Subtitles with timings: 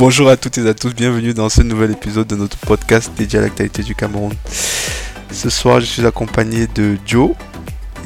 [0.00, 3.38] Bonjour à toutes et à tous, bienvenue dans ce nouvel épisode de notre podcast dédié
[3.38, 4.32] à l'actualité du Cameroun.
[5.30, 7.32] Ce soir, je suis accompagné de Joe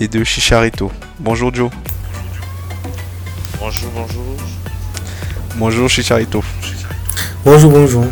[0.00, 0.90] et de Chicharito.
[1.20, 1.70] Bonjour Joe.
[3.60, 4.24] Bonjour, bonjour.
[5.54, 6.42] Bonjour Chicharito.
[7.44, 8.06] Bonjour, bonjour.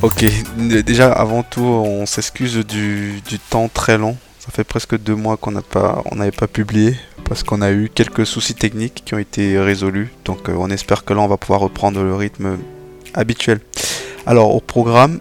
[0.00, 0.24] Ok,
[0.56, 4.16] déjà avant tout, on s'excuse du, du temps très long.
[4.38, 6.96] Ça fait presque deux mois qu'on n'a pas, on n'avait pas publié
[7.28, 10.10] parce qu'on a eu quelques soucis techniques qui ont été résolus.
[10.24, 12.56] Donc euh, on espère que là on va pouvoir reprendre le rythme
[13.16, 13.60] habituel.
[14.26, 15.18] Alors au programme,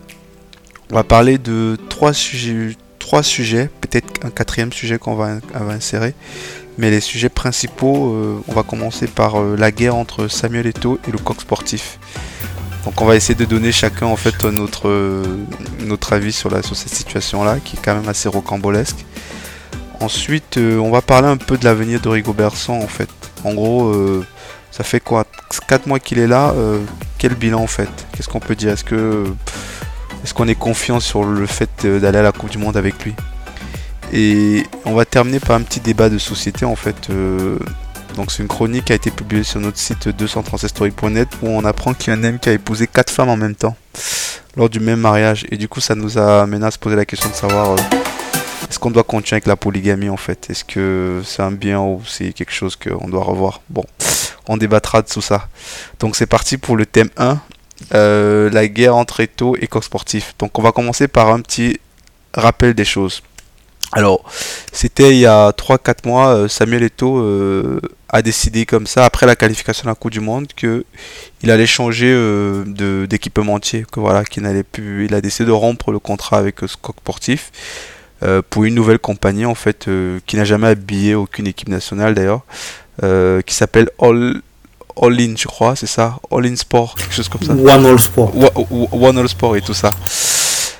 [0.91, 6.13] on va parler de trois sujets, peut-être un quatrième sujet qu'on va, insérer.
[6.77, 10.99] Mais les sujets principaux, euh, on va commencer par euh, la guerre entre Samuel Eto'o
[11.07, 11.99] et le coq sportif.
[12.83, 15.23] Donc on va essayer de donner chacun en fait notre,
[15.79, 19.05] notre avis sur, cette situation là qui est quand même assez rocambolesque.
[20.01, 23.09] Ensuite, euh, on va parler un peu de l'avenir de Rigobertson en fait.
[23.43, 24.25] En gros, euh,
[24.75, 25.25] ça fait quoi?
[25.69, 26.51] 4 mois qu'il est là.
[26.51, 26.79] Euh,
[27.17, 27.87] quel bilan en fait?
[28.11, 28.71] Qu'est-ce qu'on peut dire?
[28.71, 28.83] Est-ce
[30.23, 33.13] est-ce qu'on est confiant sur le fait d'aller à la Coupe du Monde avec lui?
[34.11, 37.09] Et on va terminer par un petit débat de société en fait.
[38.17, 41.93] donc c'est une chronique qui a été publiée sur notre site 236story.net où on apprend
[41.93, 43.77] qu'il y a un homme qui a épousé 4 femmes en même temps
[44.57, 45.45] lors du même mariage.
[45.51, 47.77] Et du coup ça nous a amené à se poser la question de savoir
[48.69, 50.49] est-ce qu'on doit continuer avec la polygamie en fait?
[50.49, 53.61] Est-ce que c'est un bien ou c'est quelque chose qu'on doit revoir?
[53.69, 53.85] Bon,
[54.47, 55.47] on débattra de tout ça.
[55.99, 57.39] Donc c'est parti pour le thème 1,
[57.93, 60.35] euh, la guerre entre Eto et Coq Sportif.
[60.39, 61.79] Donc on va commencer par un petit
[62.33, 63.21] rappel des choses.
[63.91, 64.25] Alors,
[64.71, 67.79] c'était il y a 3-4 mois, euh, Samuel Eto euh,
[68.09, 70.83] a décidé comme ça, après la qualification de la Coupe du Monde, qu'il
[71.51, 72.13] allait changer
[73.07, 76.95] d'équipementier, que voilà, qu'il n'allait plus, il a décidé de rompre le contrat avec Coq
[76.97, 77.51] Sportif
[78.23, 82.15] euh, pour une nouvelle compagnie en fait euh, qui n'a jamais habillé aucune équipe nationale
[82.15, 82.45] d'ailleurs,
[83.03, 84.41] euh, qui s'appelle All
[85.01, 87.53] All In, je crois, c'est ça, All In Sport, quelque chose comme ça.
[87.53, 88.31] One All Sport.
[88.93, 89.89] One All Sport et tout ça.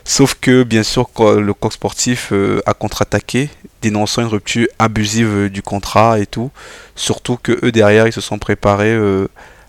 [0.05, 2.31] Sauf que bien sûr le coq sportif
[2.65, 3.49] a contre-attaqué,
[3.81, 6.51] dénonçant une rupture abusive du contrat et tout.
[6.95, 8.95] Surtout que eux derrière ils se sont préparés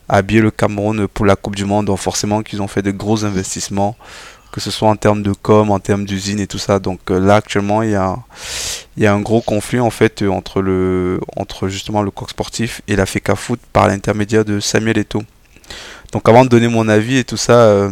[0.08, 2.92] à habiller le Cameroun pour la Coupe du Monde, donc forcément qu'ils ont fait de
[2.92, 3.96] gros investissements
[4.56, 6.78] que ce soit en termes de com, en termes d'usine et tout ça.
[6.78, 8.16] Donc euh, là actuellement il y a,
[8.96, 12.30] il y a un gros conflit en fait euh, entre, le, entre justement le coq
[12.30, 15.22] sportif et la FECA Foot par l'intermédiaire de Samuel Eto'o.
[16.12, 17.90] Donc avant de donner mon avis et tout ça, euh,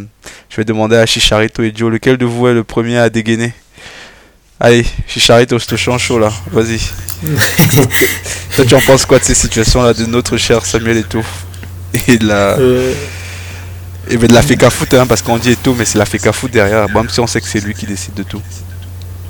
[0.49, 3.53] je vais demander à Chicharito et Joe lequel de vous est le premier à dégainer?
[4.61, 6.81] Allez, Chicharito, je te change chaud là, vas-y.
[8.57, 11.23] Toi tu en penses quoi de ces situations là de notre cher Samuel Eto'o
[12.09, 12.57] et de la...
[14.11, 16.31] Et ben de la FECA Foot, hein, parce qu'on dit tout, mais c'est la FECA
[16.31, 16.91] Foot derrière.
[16.91, 18.43] Même si on sait que c'est lui qui décide de tout.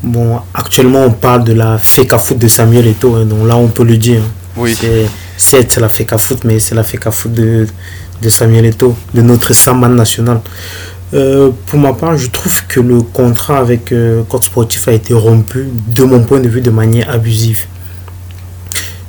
[0.04, 3.68] Bon, actuellement, on parle de la FECA Foot de Samuel Eto'o, hein, donc là, on
[3.68, 4.20] peut le dire.
[4.20, 4.52] Hein.
[4.56, 4.76] Oui.
[5.36, 7.66] C'est la FECA Foot, mais c'est la FECA Foot de,
[8.20, 10.40] de Samuel Eto'o, de notre Saman national.
[11.14, 15.68] Euh, pour ma part, je trouve que le contrat avec euh, Sportif a été rompu,
[15.88, 17.64] de mon point de vue, de manière abusive.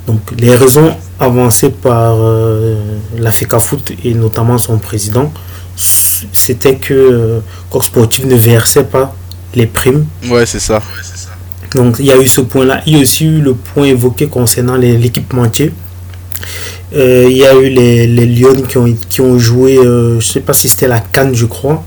[0.07, 2.75] Donc, les raisons avancées par euh,
[3.17, 5.31] la FECA Foot et notamment son président
[5.75, 7.39] c'était que euh,
[7.69, 9.15] Coq Sportif ne versait pas
[9.55, 10.05] les primes.
[10.29, 10.81] Ouais, c'est ça.
[11.73, 12.81] Donc il y a eu ce point-là.
[12.85, 15.71] Il y a aussi eu le point évoqué concernant l'équipementier.
[16.95, 20.25] Euh, il y a eu les, les Lions qui ont, qui ont joué, euh, je
[20.25, 21.83] sais pas si c'était la Cannes, je crois,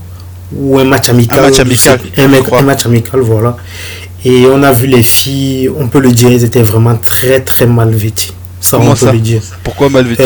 [0.53, 1.39] ou un match amical.
[1.39, 1.99] Un match amical.
[2.17, 3.57] Un, match amical, voilà.
[4.25, 7.65] Et on a vu les filles, on peut le dire, elles étaient vraiment très très
[7.65, 8.33] mal vêtues.
[8.59, 9.41] Ça, on peut le dire.
[9.63, 10.21] Pourquoi mal vêtues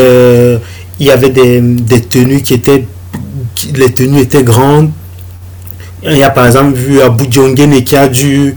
[1.00, 2.86] Il y avait des, des tenues qui étaient
[3.76, 4.92] les tenues étaient grandes.
[6.06, 8.56] Il y a par exemple vu Abu et qui a dû,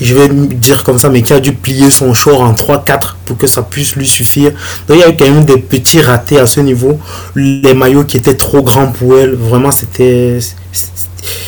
[0.00, 3.36] je vais dire comme ça, mais qui a dû plier son short en 3-4 pour
[3.36, 4.52] que ça puisse lui suffire.
[4.88, 6.98] Donc il y a eu quand même des petits ratés à ce niveau.
[7.34, 10.38] Les maillots qui étaient trop grands pour elle, vraiment c'était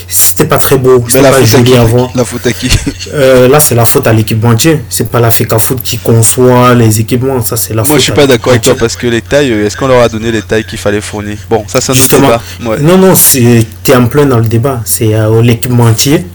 [0.08, 1.04] c'était pas très beau.
[1.08, 2.10] C'est pas joli à voir.
[2.14, 2.70] La faute à qui?
[3.12, 4.80] Euh, Là, c'est la faute à l'équipementier.
[4.88, 7.40] C'est pas la FECA Foot qui conçoit les équipements.
[7.42, 9.66] Ça, c'est la Moi, je suis pas d'accord avec toi parce que les tailles, euh,
[9.66, 11.38] est-ce qu'on leur a donné les tailles qu'il fallait fournir?
[11.48, 12.42] Bon, ça, c'est un autre débat.
[12.80, 14.80] Non, non, tu es en plein dans le débat.
[14.84, 16.26] C'est euh, l'équipementier.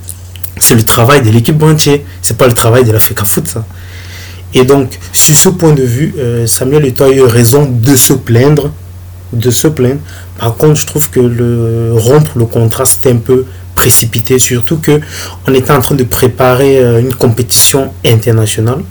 [0.57, 2.06] C'est le travail de l'équipementier.
[2.21, 3.56] C'est pas le travail de la FECA Foot.
[4.53, 6.13] Et donc, sur ce point de vue,
[6.45, 8.71] Samuel Eto'o a eu raison de se plaindre.
[9.31, 10.01] De se plaindre.
[10.38, 13.45] Par contre, je trouve que le rompre le contrat, c'était un peu
[13.81, 15.01] précipité, surtout que
[15.48, 18.83] on était en train de préparer euh, une compétition internationale.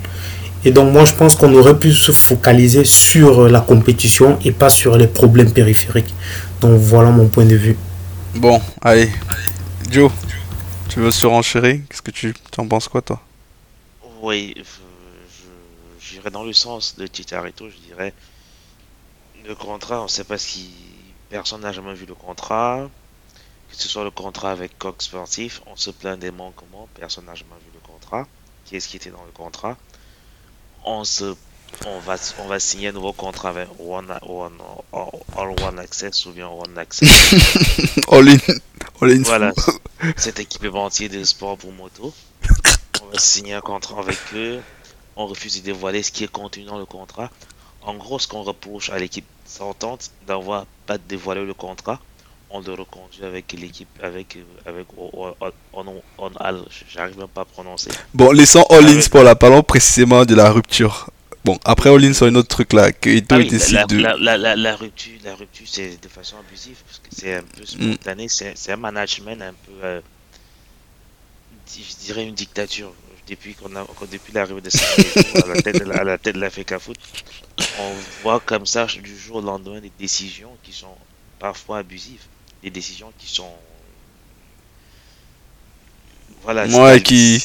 [0.65, 4.51] Et donc moi je pense qu'on aurait pu se focaliser sur euh, la compétition et
[4.51, 6.13] pas sur les problèmes périphériques.
[6.61, 7.77] Donc voilà mon point de vue.
[8.35, 9.11] Bon, allez.
[9.91, 10.11] Joe,
[10.91, 11.81] tu veux surenchérir?
[11.89, 13.21] Qu'est-ce que tu en penses quoi toi?
[14.21, 14.55] Oui,
[16.01, 18.13] j'irais dans le sens de Titarito, je dirais.
[19.47, 20.71] Le contrat, on ne sait pas ce qui
[21.31, 22.91] personne n'a jamais vu le contrat.
[23.71, 27.37] Que ce soit le contrat avec Coq Sportif, on se plaint des manquements, personne n'a
[27.37, 28.27] jamais vu le contrat.
[28.65, 29.77] Qui est-ce qui était dans le contrat?
[30.85, 31.37] On se
[31.87, 34.59] on va, on va signer un nouveau contrat avec One, One,
[34.93, 37.33] All One Access ou bien One Access.
[38.09, 38.39] all in.
[39.01, 39.23] All in.
[39.23, 39.53] Voilà,
[40.17, 42.13] cet équipementier de sport pour moto.
[43.03, 44.61] On va signer un contrat avec eux.
[45.17, 47.31] On refuse de dévoiler ce qui est contenu dans le contrat.
[47.83, 51.99] En gros, ce qu'on reproche à l'équipe s'entente d'avoir pas dévoilé le contrat,
[52.51, 55.35] on le reconduit avec l'équipe, avec, avec, on,
[55.73, 56.31] on,
[56.93, 57.91] j'arrive même pas à prononcer.
[58.13, 61.11] Bon, laissons All-in pour la parlons précisément de la rupture.
[61.45, 63.97] Bon, après All-in sur un autre truc là, que Ito ah décide la, de.
[63.99, 67.65] La, la, la, rupture, la rupture c'est de façon abusive, parce que c'est un peu
[67.65, 70.01] spontané, c'est un management un peu, euh,
[71.67, 72.93] je dirais une dictature.
[73.29, 74.71] Depuis qu'on a, depuis l'arrivée de
[75.45, 76.99] à la tête de la, à la tête de la Foot,
[77.79, 77.93] on
[78.23, 80.97] voit comme ça du jour au lendemain des décisions qui sont
[81.39, 82.25] parfois abusives,
[82.61, 83.53] des décisions qui sont
[86.43, 87.45] voilà, ouais, qui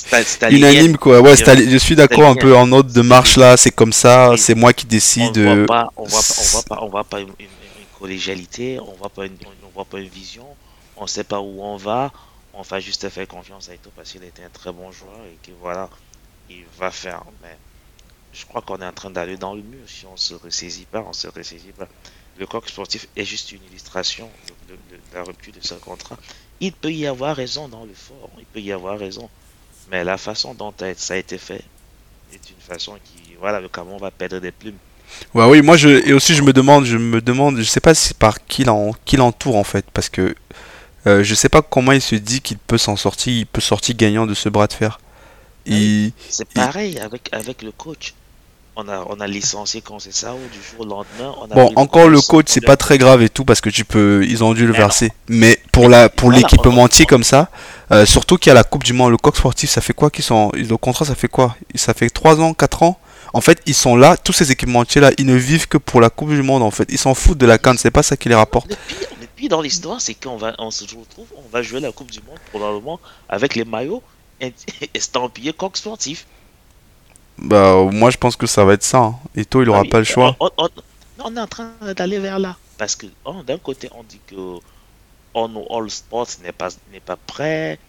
[0.49, 1.21] unanime quoi.
[1.21, 4.55] Ouais, je suis d'accord un peu en note de marche là, c'est comme ça, c'est
[4.55, 5.37] moi qui décide.
[5.37, 7.31] On voit pas, on voit pas, on voit pas, voit pas une,
[7.99, 10.45] collégialité, on voit pas une, on voit pas une vision,
[10.97, 12.11] on sait pas où on va,
[12.53, 15.37] on va juste faire confiance à Ito parce qu'il était un très bon joueur et
[15.45, 15.89] que voilà,
[16.49, 17.23] il va faire.
[17.41, 17.57] Mais
[18.33, 21.03] je crois qu'on est en train d'aller dans le mur si on se ressaisit pas,
[21.07, 21.87] on se ressaisit pas.
[22.37, 24.29] Le coq sportif est juste une illustration
[24.69, 24.75] de
[25.13, 26.17] la rupture de ce contrat
[26.59, 29.29] il peut y avoir raison dans le fort, il peut y avoir raison.
[29.91, 31.63] Mais la façon dont ça a été fait
[32.33, 34.77] est une façon qui, voilà, le Cameroun va perdre des plumes.
[35.33, 37.93] Ouais, oui, moi je et aussi je me demande, je me demande, je sais pas
[37.93, 40.35] si par qui l'entoure en fait, parce que
[41.05, 43.95] euh, je sais pas comment il se dit qu'il peut s'en sortir, il peut sortir
[43.95, 44.99] gagnant de ce bras de fer.
[46.29, 48.13] C'est pareil avec avec le coach
[48.75, 49.81] on a, on a licencié
[50.11, 51.33] ça du jour au lendemain.
[51.53, 54.43] bon, encore le coach, c'est pas très grave et tout parce que tu peux, ils
[54.43, 55.11] ont dû le verser.
[55.27, 57.49] Mais pour la, pour l'équipementier comme ça,
[57.91, 60.09] euh, surtout qu'il y a la Coupe du Monde, le coq sportif, ça fait quoi
[60.09, 61.55] qu'ils sont, le contrat, ça fait quoi?
[61.75, 62.99] Ça fait 3 ans, 4 ans?
[63.33, 66.29] En fait, ils sont là, tous ces équipementiers-là, ils ne vivent que pour la Coupe
[66.29, 66.87] du Monde, en fait.
[66.89, 68.69] Ils s'en foutent de la canne, c'est pas ça qui les rapporte.
[68.69, 71.79] Le pire, le pire dans l'histoire, c'est qu'on va, on se retrouve, on va jouer
[71.79, 72.99] la Coupe du Monde probablement
[73.29, 74.03] avec les maillots
[74.93, 76.25] estampillés coq sportif.
[77.37, 78.99] Bah, moi je pense que ça va être ça.
[78.99, 79.15] Hein.
[79.35, 80.35] Eto, il aura ah pas le choix.
[81.17, 82.57] On, est en train d'aller vers là.
[82.77, 84.59] Parce que oh, d'un côté, on dit que
[85.33, 87.79] on, All Sports n'est pas, n'est pas prêt.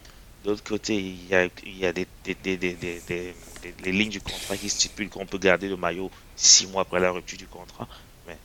[0.43, 3.35] De l'autre côté, il y a, il y a des, des, des, des,
[3.83, 7.11] des lignes du contrat qui stipulent qu'on peut garder le maillot six mois après la
[7.11, 7.87] rupture du contrat.
[8.27, 8.37] Mais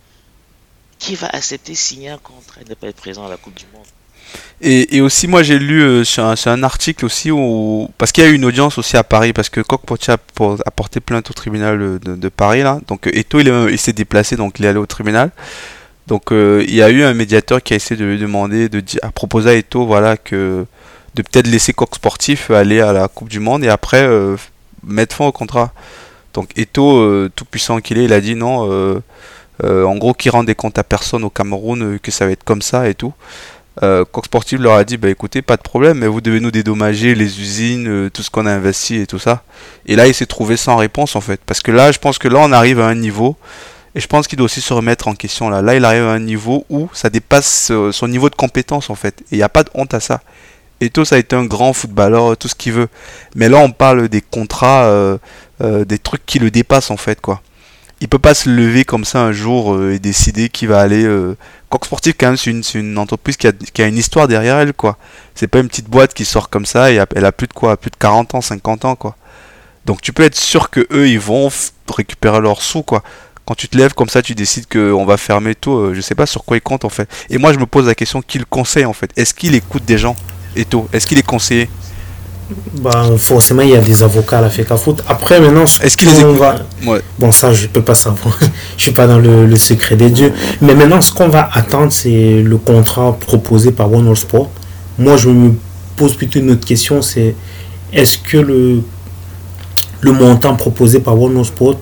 [0.99, 3.67] qui va accepter signer un contrat et ne pas être présent à la Coupe du
[3.73, 3.87] Monde?
[4.65, 7.89] Et, aussi, moi j'ai lu euh, sur, un, article aussi où.
[7.99, 10.17] Parce qu'il y a eu une audience aussi à Paris, parce que Coq a,
[10.71, 12.81] porté plainte au tribunal de, Paris là.
[12.87, 15.33] Donc Eto il, s'est déplacé, donc il est allé au tribunal.
[16.07, 18.83] Donc euh, il y a eu un médiateur qui a essayé de lui demander, de
[19.03, 20.65] à proposer à Eto voilà, que,
[21.17, 24.37] de peut-être laisser Coq Sportif aller à la Coupe du Monde et après euh,
[24.87, 25.73] mettre fin au contrat.
[26.35, 29.03] Donc Eto, tout puissant qu'il est, il a dit non.
[29.65, 32.63] en gros, qu'il rend des comptes à personne au Cameroun, que ça va être comme
[32.63, 33.13] ça et tout
[33.83, 36.51] euh, Coq Sportif leur a dit bah écoutez pas de problème mais vous devez nous
[36.51, 39.45] dédommager les usines euh, tout ce qu'on a investi et tout ça.
[39.87, 41.41] Et là il s'est trouvé sans réponse en fait.
[41.47, 43.37] Parce que là je pense que là on arrive à un niveau
[43.95, 45.63] et je pense qu'il doit aussi se remettre en question là.
[45.63, 48.95] Là il arrive à un niveau où ça dépasse euh, son niveau de compétence en
[48.95, 49.23] fait.
[49.23, 50.21] Et il n'y a pas de honte à ça.
[50.81, 52.89] Et tout ça a été un grand footballeur tout ce qu'il veut.
[53.35, 55.19] Mais là on parle des contrats euh,
[55.61, 57.41] des trucs qui le dépassent en fait quoi
[58.03, 61.07] il peut pas se lever comme ça un jour et décider qu'il va aller
[61.73, 64.75] Coq Sportif, quand même, c'est une, entreprise qui a, qui a, une histoire derrière elle,
[64.75, 64.99] quoi.
[65.35, 67.79] C'est pas une petite boîte qui sort comme ça et elle a plus de quoi,
[67.79, 69.17] plus de 40 ans, 50 ans, quoi.
[69.87, 71.49] Donc tu peux être sûr que eux, ils vont
[71.89, 73.03] récupérer leurs sous, quoi.
[73.47, 75.73] Quand tu te lèves comme ça, tu décides qu'on va fermer tout.
[75.73, 77.09] Euh, je sais pas sur quoi ils comptent, en fait.
[77.31, 79.11] Et moi, je me pose la question qui le conseille, en fait?
[79.17, 80.15] Est-ce qu'il écoute des gens,
[80.57, 81.71] et tout Est-ce qu'il est conseillé?
[82.81, 85.03] Bah, forcément, il y a des avocats à la FECA Foot.
[85.09, 86.57] Après, maintenant, est-ce qu'il les va...
[87.19, 88.39] Bon, ça, je peux pas savoir.
[88.77, 90.33] je suis pas dans le, secret des dieux.
[90.61, 94.51] Mais maintenant, ce qu'on va attendre, c'est le contrat proposé par One All Sport.
[94.99, 95.55] Moi, je me
[95.97, 97.35] pose plutôt une autre question, c'est
[97.93, 98.83] est-ce que le,
[100.01, 101.77] le montant proposé par One All Sport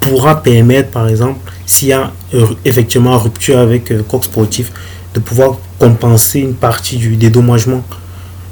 [0.00, 4.72] pourra permettre, par exemple, s'il y a euh, effectivement une rupture avec euh, Coq Sportif,
[5.14, 7.82] de pouvoir compenser une partie du dédommagement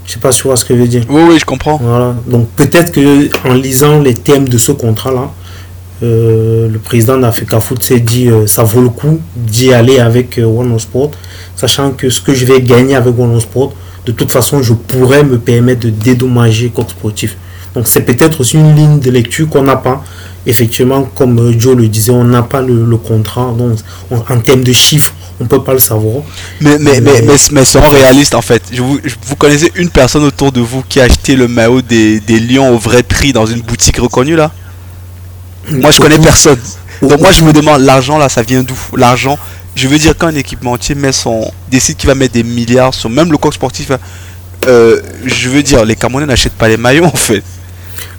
[0.07, 1.05] je sais pas si tu vois ce que je veux dire.
[1.09, 1.79] Oui, oui, je comprends.
[1.83, 2.15] Voilà.
[2.27, 5.31] Donc peut-être que en lisant les thèmes de ce contrat-là,
[6.03, 10.39] euh, le président d'Africa Foot s'est dit euh, ça vaut le coup d'y aller avec
[10.39, 11.13] euh, One Sport,
[11.57, 13.73] sachant que ce que je vais gagner avec One Sport,
[14.05, 17.37] de toute façon, je pourrais me permettre de dédommager Coq Sportif.
[17.75, 20.05] Donc c'est peut-être aussi une ligne de lecture qu'on n'a pas.
[20.47, 23.55] Effectivement, comme Joe le disait, on n'a pas le, contrat.
[23.57, 23.79] Donc
[24.29, 26.23] en termes de chiffres, on peut pas le savoir.
[26.61, 28.63] Mais, mais, mais, mais, mais soyons réalistes en fait.
[28.73, 31.83] Je vous, je- vous connaissez une personne autour de vous qui a acheté le maillot
[31.83, 34.53] des, des Lions au vrai prix dans une boutique reconnue là?
[35.71, 36.59] Moi je connais personne.
[37.03, 38.77] Donc moi je me demande, l'argent là ça vient d'où?
[38.97, 39.39] L'argent,
[39.75, 43.11] je veux dire quand un équipementier met son, décide qu'il va mettre des milliards sur
[43.11, 43.91] même le coq sportif,
[44.67, 47.43] euh, je veux dire les Camerounais n'achètent pas les maillots en fait.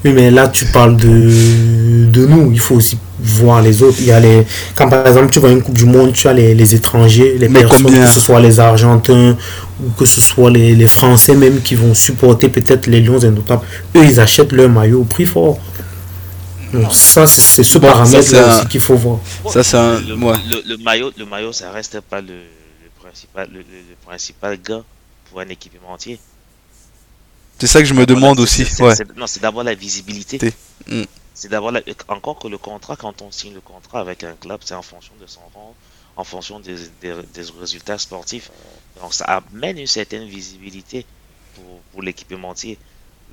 [0.06, 2.52] Oui, mais là, tu parles de, de nous.
[2.52, 3.98] Il faut aussi voir les autres.
[4.00, 4.46] Il y a les,
[4.76, 7.50] quand par exemple, tu vois une Coupe du Monde, tu as les, les étrangers, les
[7.50, 9.36] Mais personnes, combien que ce soit les Argentins
[9.84, 13.64] ou que ce soit les, les Français même qui vont supporter peut-être les Lions indomptables.
[13.96, 15.58] Eux, ils achètent leur maillot au prix fort.
[16.72, 19.20] Donc, ça, c'est ce Bon, ça, paramètre c'est là un- aussi qu'il faut voir.
[19.50, 20.34] Ça, c'est un- le, ouais.
[20.52, 24.58] le- le maillot, le maillot, ça reste pas le, le principal, le, le- le principal
[24.64, 24.84] gain
[25.32, 26.20] pour un équipementier.
[27.60, 28.66] C'est ça que je me demande la- aussi.
[28.66, 28.94] c'est- Ouais.
[29.16, 30.38] Non, c'est d'abord la visibilité.
[30.88, 31.04] Mm.
[31.34, 34.62] C'est d'abord la- encore que le contrat, quand on signe le contrat avec un club,
[34.64, 35.74] c'est en fonction de son rang,
[36.18, 38.52] en fonction des, des- des résultats sportifs.
[39.02, 41.06] Donc ça amène une certaine visibilité
[41.56, 42.78] pour, pour l'équipementier.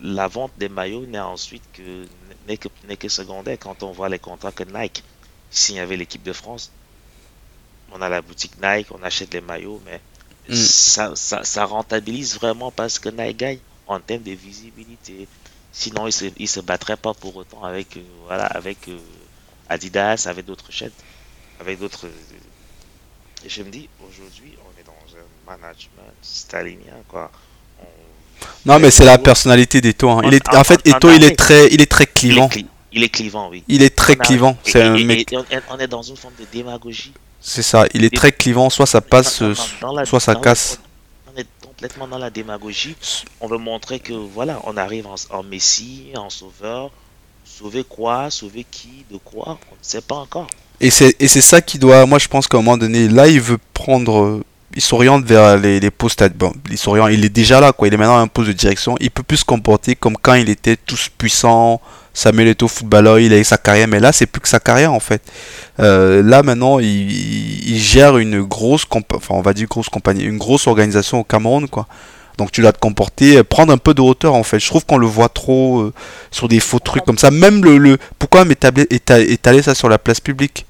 [0.03, 2.07] La vente des maillots n'est ensuite que
[2.49, 5.05] n'est que, n'est que secondaire quand on voit les contrats que Nike
[5.51, 6.73] signe avec l'équipe de France.
[7.93, 10.01] On a la boutique Nike, on achète les maillots, mais
[10.49, 10.55] Mm.
[10.55, 15.27] ça, ça, ça rentabilise vraiment parce que Nike gagne en termes de visibilité.
[15.73, 18.99] Sinon, il se, il se battrait pas pour autant avec, euh, voilà, avec euh,
[19.69, 20.91] Adidas, avec d'autres chaînes,
[21.61, 22.07] avec d'autres.
[22.07, 27.31] euh, Et je me dis, aujourd'hui, on est dans un management stalinien, quoi.
[27.81, 27.85] On-
[28.67, 30.11] Non, mais c'est la personnalité d'Eto.
[30.11, 30.21] hein.
[30.25, 32.49] Il est, en fait, Eto, il est très, il est très il, est clivant.
[32.49, 33.65] cli- il est clivant, oui.
[33.69, 34.57] Il est très a- clivant.
[34.65, 35.33] C'est un et- mec.
[35.33, 35.37] et
[35.71, 37.13] on, est dans une forme de démagogie.
[37.41, 37.87] C'est ça.
[37.95, 38.69] Il est très clivant.
[38.71, 39.55] Soit ça passe, Dans- dans-
[39.89, 40.79] dans la- soit ça dans casse.
[42.11, 42.97] Dans la démagogie.
[43.41, 46.91] On veut montrer que voilà, on arrive en, en Messie, en sauveur.
[47.45, 48.31] Sauver quoi?
[48.31, 49.05] Sauver qui?
[49.11, 49.59] De quoi?
[49.71, 50.47] On ne sait pas encore.
[50.81, 52.07] Et c'est ça qui doit.
[52.07, 54.41] Moi, je pense qu'à un moment donné, là, il veut prendre.
[54.75, 56.25] Il s'oriente vers les, postes.
[56.35, 57.11] Bon, il s'oriente.
[57.13, 57.87] Il est déjà là, quoi.
[57.87, 58.97] Il est maintenant un poste de direction.
[59.01, 61.81] Il peut plus se comporter comme quand il était tous puissant.
[62.15, 64.93] Samuel Eto'o, footballeur, il a eu sa carrière, mais là, c'est plus que sa carrière
[64.93, 65.23] en fait.
[65.81, 70.25] Euh, là, maintenant, il, il- il gère une grosse, enfin, on va dire grosse compagnie,
[70.25, 71.87] une grosse organisation au Cameroun, quoi.
[72.39, 74.59] Donc, tu dois te comporter, euh, prendre un peu de hauteur en fait.
[74.59, 75.93] Je trouve qu'on le voit trop euh,
[76.31, 77.31] sur des faux trucs comme ça.
[77.31, 80.67] Même le, le pourquoi éta- étaler ça sur la place publique?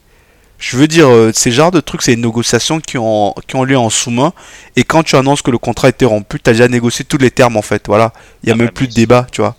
[0.59, 3.65] Je veux dire, euh, ces genres de trucs, c'est des négociations qui ont, qui ont
[3.65, 4.33] lieu en sous-main.
[4.77, 7.31] Et quand tu annonces que le contrat était rompu, tu as déjà négocié tous les
[7.33, 7.85] termes en fait.
[7.87, 8.13] Voilà.
[8.43, 9.57] Il n'y a Ah même bah, plus de débat, tu vois.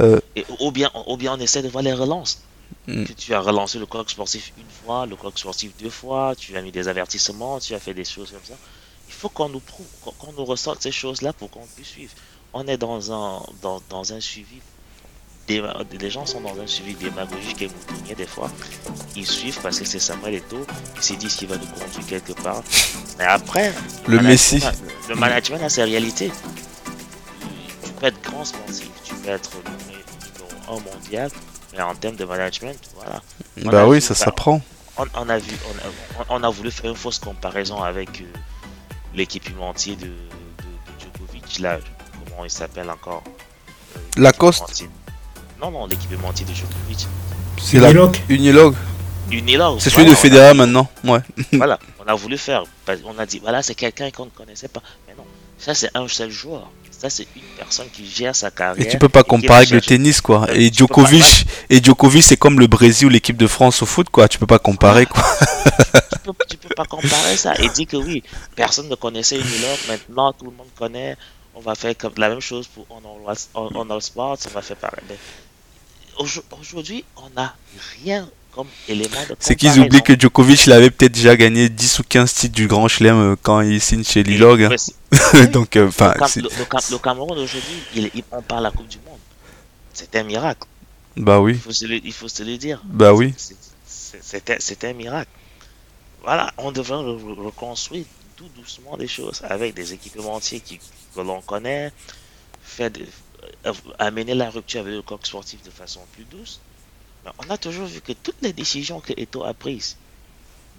[0.00, 2.40] Euh, Et, ou, bien, ou bien on essaie de voir les relances.
[2.86, 3.04] Mm.
[3.04, 6.56] Que tu as relancé le coq sportif une fois, le coq sportif deux fois, tu
[6.56, 8.54] as mis des avertissements, tu as fait des choses comme ça.
[9.08, 9.86] Il faut qu'on nous prouve,
[10.18, 12.12] qu'on nous ressorte ces choses-là pour qu'on puisse suivre.
[12.52, 14.58] On est dans un, dans, dans un suivi.
[15.48, 18.50] déma- Les gens sont dans un suivi démagogique et moutonnier des fois.
[19.14, 20.64] Ils suivent parce que c'est Samuel Eto'o,
[20.96, 22.62] ils se disent qu'il va nous conduire quelque part.
[23.18, 23.72] Mais après,
[24.06, 24.64] Le management Messi.
[24.64, 24.72] a-
[25.10, 26.30] Le management a ses réalités.
[27.84, 28.88] Tu peux être grand sportif,
[29.28, 29.50] être
[29.88, 31.30] numéro 1 mondial,
[31.72, 33.22] mais en termes de management, voilà.
[33.64, 34.60] On bah oui, vu ça s'apprend.
[34.96, 38.24] On, on a vu, on a, on a voulu faire une fausse comparaison avec euh,
[39.14, 41.78] l'équipementier de, de, de Djokovic, là,
[42.28, 43.22] comment il s'appelle encore?
[43.96, 44.84] Euh, Lacoste
[45.60, 47.06] Non, non, l'équipementier de Djokovic.
[47.60, 48.74] C'est la Uniloc Unilog.
[49.30, 49.80] Unilogue.
[49.80, 50.88] C'est celui voilà, de Federer maintenant.
[51.02, 51.20] Ouais.
[51.52, 52.64] Voilà, on a voulu faire.
[53.04, 54.82] On a dit, voilà, c'est quelqu'un qu'on ne connaissait pas.
[55.08, 55.24] Mais non,
[55.58, 56.70] ça c'est un seul joueur.
[56.90, 58.86] Ça c'est une personne qui gère sa carrière.
[58.86, 60.46] Et tu peux pas comparer avec le tennis quoi.
[60.48, 63.86] Euh, Et pas- Djokovic, et Djokovic c'est comme le Brésil ou l'équipe de France au
[63.86, 64.28] foot quoi.
[64.28, 65.22] Tu peux pas comparer quoi.
[66.12, 68.22] tu peux, tu peux pas comparer ça et dire que oui,
[68.56, 71.16] personne ne connaissait Unilogue, maintenant tout le monde connaît,
[71.54, 73.18] on va faire comme la même chose pour Honor,
[73.54, 75.04] Honor Sports, on va faire pareil.
[76.60, 77.54] Aujourd'hui, on n'a
[78.02, 81.98] rien comme élément de C'est qu'ils oublient que Djokovic il avait peut-être déjà gagné 10
[81.98, 84.68] ou 15 titres du Grand Chelem euh, quand il signe chez Lilog.
[85.52, 89.18] Donc euh, le, Cameroun aujourd'hui, il, il- on parle la Coupe du Monde.
[89.92, 90.66] C'est un miracle.
[91.16, 92.80] bah oui, Il faut se le, il faut se le dire.
[92.84, 93.34] bah oui.
[94.20, 95.30] C'était c'était un miracle.
[96.22, 98.04] Voilà, on devrait re- re- reconstruire
[98.36, 100.78] tout doucement les choses avec des équipementiers qui,
[101.14, 101.92] que l'on connaît,
[102.62, 103.06] faire de-
[103.66, 106.60] euh, amener la rupture avec le coq sportif de façon plus douce.
[107.38, 109.96] On a toujours vu que toutes les décisions que Eto a prises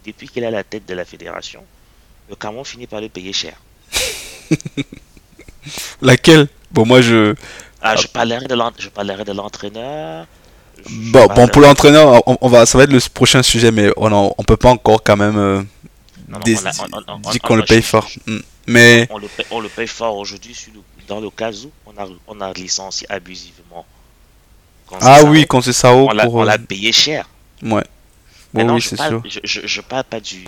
[0.05, 1.63] depuis qu'il est à la tête de la fédération,
[2.29, 3.55] le Cameroun finit par le payer cher.
[6.01, 6.47] Laquelle?
[6.71, 7.33] Bon moi je
[7.81, 10.27] Ah, je parlerai de l'entraîneur.
[10.89, 14.43] bon, pour l'entraîneur on, on va ça va être le prochain sujet mais on on
[14.43, 15.61] peut pas encore quand même euh,
[16.27, 18.07] Non, non, on dire qu'on le paye fort.
[18.07, 18.41] je- Mm.
[18.67, 20.55] Mais on le paye, le paye fort aujourd'hui
[21.07, 23.85] dans le cas où on a, on a licencié abusivement.
[25.01, 27.27] Ah oui quand c'est ça on l'a euh, l'a payé cher.
[27.62, 27.84] ouais.
[28.54, 29.42] Maintenant, oui je, c'est parle, sûr.
[29.44, 30.46] je, parle pas du,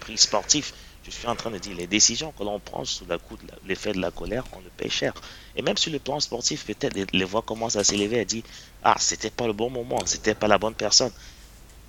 [0.00, 0.72] prix sportif.
[1.04, 3.42] Je suis en train de dire, les décisions que l'on prend sous la coup de
[3.66, 5.12] l'effet de la colère, on le paye cher.
[5.56, 8.42] Et même sur le plan sportif, peut-être les voix commencent à s'élever et dire,
[8.84, 11.10] ah, c'était pas le bon moment, c'était pas la bonne personne.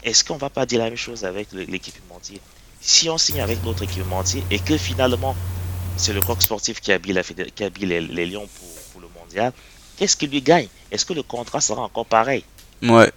[0.04, 2.42] Est-ce qu'on va pas dire la même chose avec l'équipementier?
[2.80, 5.36] Si on signe avec notre équipementier et que finalement,
[5.98, 9.54] c'est le coq sportif qui habille, la qui habille les, Lions pour, pour le mondial,
[10.02, 10.66] qu'est-ce qu'il lui gagne?
[10.92, 12.44] Est-ce que le contrat sera encore pareil?
[12.82, 13.12] Ouais.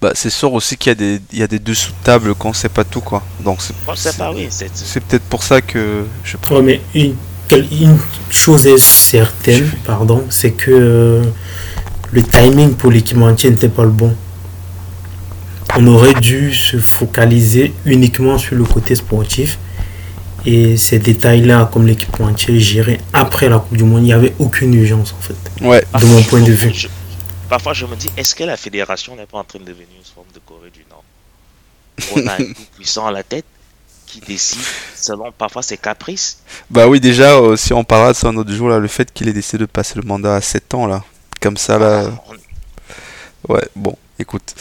[0.00, 2.34] Bah, c'est sûr aussi qu'il y a des, il y a des dessous de table
[2.34, 3.22] qu'on sait pas tout quoi.
[3.40, 6.38] Donc c'est, c'est, peut-être pour ça que je.
[6.50, 7.14] Ouais, mais une,
[7.50, 7.98] une
[8.30, 11.22] chose est certaine, pardon, c'est que
[12.10, 14.16] le timing pour l'équipementier n'était pas le bon.
[15.76, 19.58] On aurait dû se focaliser uniquement sur le côté sportif.
[20.46, 24.74] Et ces détails-là, comme l'équipementier géré après la Coupe du Monde, il n'y avait aucune
[24.74, 25.64] urgence en fait.
[25.64, 25.84] Ouais.
[25.98, 26.88] De mon point de vue.
[27.48, 30.04] parfois, je me dis, est-ce que la fédération n'est pas en train de devenir une
[30.04, 31.04] forme de Corée du Nord?
[32.16, 33.44] On a un tout puissant à la tête
[34.06, 34.60] qui décide
[34.96, 36.42] selon parfois ses caprices.
[36.70, 39.12] Bah oui, déjà, euh, si on parlera de ça un autre jour, là, le fait
[39.12, 41.04] qu'il ait décidé de passer le mandat à 7 ans, là,
[41.40, 42.10] comme ça, là.
[43.48, 44.54] Ouais, bon, écoute.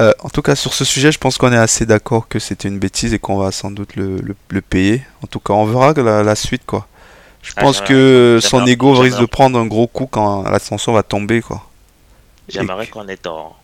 [0.00, 2.68] Euh, en tout cas, sur ce sujet, je pense qu'on est assez d'accord que c'était
[2.68, 5.02] une bêtise et qu'on va sans doute le, le, payer.
[5.22, 6.86] En tout cas, on verra la, la suite, quoi.
[7.42, 11.04] Je ah, pense que son ego risque de prendre un gros coup quand l'ascension va
[11.04, 11.64] tomber, quoi.
[12.48, 13.58] J'aimerais qu'on ait tort.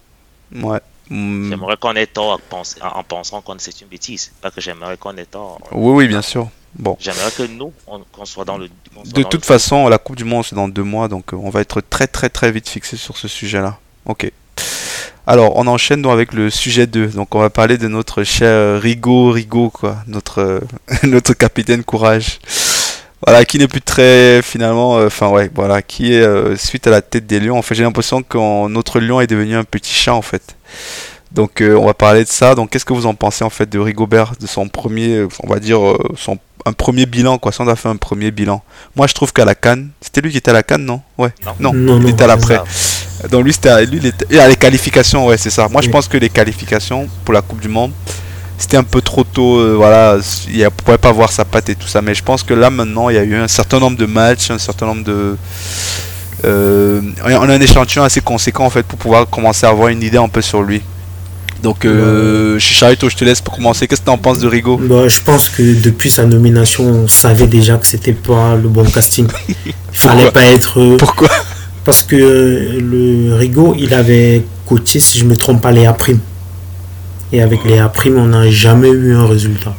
[0.54, 0.80] Ouais.
[1.10, 1.50] Hmm.
[1.50, 2.40] J'aimerais qu'on ait tort
[2.80, 4.32] en pensant qu'on c'est une bêtise.
[4.40, 5.58] Pas que j'aimerais qu'on ait tort.
[5.72, 6.48] Oui, oui, bien sûr.
[6.74, 6.96] Bon.
[7.00, 7.72] J'aimerais que nous,
[8.12, 8.68] qu'on soit dans le.
[9.04, 11.60] de toute façon, la Coupe du Monde, c'est dans deux mois, donc euh, on va
[11.60, 13.78] être très, très, très vite fixé sur ce sujet-là.
[14.06, 14.32] Ok.
[15.26, 17.08] Alors, on enchaîne donc avec le sujet 2.
[17.08, 19.96] Donc, on va parler de notre cher Rigo Rigo, quoi.
[20.06, 20.60] Notre, euh,
[21.04, 22.40] notre capitaine courage.
[23.24, 27.02] Voilà, qui n'est plus très, finalement, euh, enfin, ouais, voilà, qui est suite à la
[27.02, 27.56] tête des lions.
[27.56, 30.56] En fait, j'ai l'impression que notre lion est devenu un petit chat, en fait.
[31.34, 32.54] Donc, on va parler de ça.
[32.54, 35.58] Donc, qu'est-ce que vous en pensez, en fait, de Rigobert, de son premier, on va
[35.58, 35.80] dire,
[36.16, 37.52] son un premier bilan, quoi.
[37.52, 38.62] Si on a fait un premier bilan.
[38.96, 41.00] Moi, je trouve qu'à la Cannes, c'était lui qui était à la Cannes, non?
[41.18, 41.30] Ouais.
[41.58, 42.60] Non, non, il était à l'après.
[43.30, 44.38] Donc lui, c'était lui, il était...
[44.38, 45.68] à les qualifications, ouais, c'est ça.
[45.68, 47.92] Moi, je pense que les qualifications pour la Coupe du Monde,
[48.58, 49.58] c'était un peu trop tôt.
[49.58, 50.18] Euh, voilà,
[50.48, 52.02] il ne pouvait pas voir sa patte et tout ça.
[52.02, 54.50] Mais je pense que là, maintenant, il y a eu un certain nombre de matchs,
[54.50, 55.36] un certain nombre de.
[56.44, 60.02] Euh, on a un échantillon assez conséquent en fait pour pouvoir commencer à avoir une
[60.02, 60.82] idée un peu sur lui.
[61.62, 63.86] Donc, euh, Chicharito, je te laisse pour commencer.
[63.86, 67.08] Qu'est-ce que tu en penses de Rigo bah, Je pense que depuis sa nomination, on
[67.08, 69.28] savait déjà que c'était pas le bon casting.
[69.48, 70.80] Il fallait pas être.
[70.80, 71.28] Euh, Pourquoi
[71.84, 75.96] Parce que euh, le Rigo, il avait coaché, si je me trompe pas, les A'.
[77.32, 79.74] Et avec les A', on n'a jamais eu un résultat.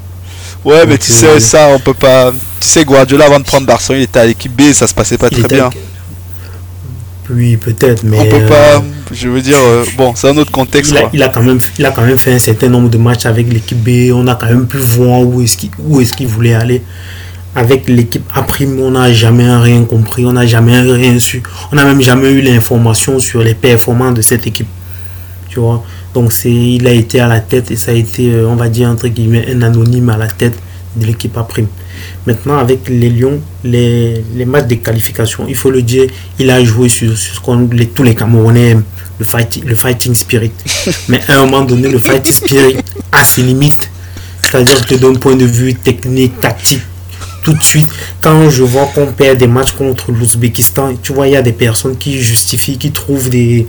[0.63, 2.31] Ouais, mais tu sais, euh, ça, on peut pas.
[2.59, 5.17] Tu sais, Guardiola, avant de prendre Barcelone, il était à l'équipe B, ça se passait
[5.17, 5.69] pas très bien.
[7.29, 8.19] Oui, peut-être, mais.
[8.19, 8.77] On peut pas.
[8.77, 8.79] Euh,
[9.11, 10.91] je veux dire, euh, bon, c'est un autre contexte.
[10.91, 12.97] Il a, il a, quand même, il a quand même fait un certain nombre de
[12.97, 14.11] matchs avec l'équipe B.
[14.13, 16.81] On a quand même pu voir où est-ce qu'il est voulait aller.
[17.55, 18.45] Avec l'équipe A',
[18.79, 21.43] on n'a jamais rien compris, on n'a jamais rien su.
[21.71, 24.67] On n'a même jamais eu l'information sur les performances de cette équipe.
[25.49, 25.83] Tu vois?
[26.15, 28.69] Donc, c'est, il a été à la tête et ça a été, euh, on va
[28.69, 30.57] dire, entre guillemets, un anonyme à la tête
[30.95, 31.47] de l'équipe A'.
[32.25, 36.07] Maintenant, avec les Lions, les, les, matchs de qualification, il faut le dire,
[36.39, 38.83] il a joué sur, ce qu'on les, tous les Camerounais aiment,
[39.19, 40.51] le, fight, le fighting spirit.
[41.09, 42.77] Mais à un moment donné, le fighting spirit
[43.11, 43.89] a ses limites.
[44.43, 46.81] C'est-à-dire que d'un point de vue technique, tactique,
[47.43, 47.87] tout de suite,
[48.21, 51.51] quand je vois qu'on perd des matchs contre l'Ouzbékistan, tu vois, il y a des
[51.51, 53.67] personnes qui justifient, qui trouvent des,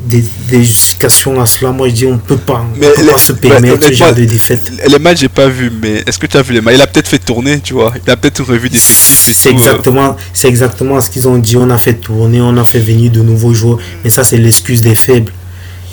[0.00, 1.72] des, justifications à cela.
[1.72, 4.72] Moi, je dis, on peut pas, on peut pas se permettre ce genre de défaite.
[4.88, 6.74] Les matchs, j'ai pas vu, mais est-ce que tu as vu les matchs?
[6.76, 7.92] Il a peut-être fait tourner, tu vois.
[8.06, 11.56] Il a peut-être revu des C'est exactement, c'est exactement ce qu'ils ont dit.
[11.56, 13.78] On a fait tourner, on a fait venir de nouveaux joueurs.
[14.04, 15.32] Mais ça, c'est l'excuse des faibles.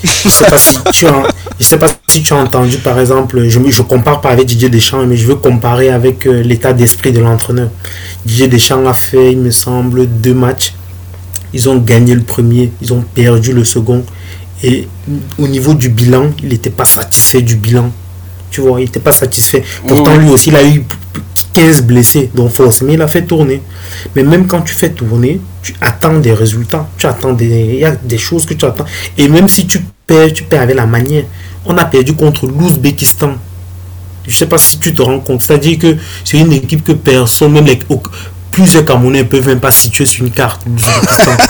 [0.04, 1.28] je sais pas si tu as,
[1.60, 4.70] je sais pas si tu as entendu, par exemple, je, je compare pas avec Didier
[4.70, 7.70] Deschamps, mais je veux comparer avec euh, l'état d'esprit de l'entraîneur.
[8.24, 10.74] Didier Deschamps a fait, il me semble, deux matchs
[11.54, 14.04] ils ont gagné le premier, ils ont perdu le second.
[14.64, 14.88] Et
[15.38, 17.92] au niveau du bilan, il n'était pas satisfait du bilan.
[18.50, 19.64] Tu vois, il n'était pas satisfait.
[19.88, 20.84] Pourtant, lui aussi, il a eu
[21.54, 22.30] 15 blessés.
[22.34, 23.62] Donc, forcément, il a fait tourner.
[24.16, 26.88] Mais même quand tu fais tourner, tu attends des résultats.
[26.98, 27.46] Tu attends des.
[27.46, 28.86] Il y a des choses que tu attends.
[29.18, 31.26] Et même si tu perds, tu perds avec la manière.
[31.66, 33.34] On a perdu contre l'Ouzbékistan.
[34.26, 35.42] Je ne sais pas si tu te rends compte.
[35.42, 37.80] C'est-à-dire que c'est une équipe que personne, même les,
[38.58, 40.64] plusieurs Camerounais ne peuvent même pas situer sur une carte.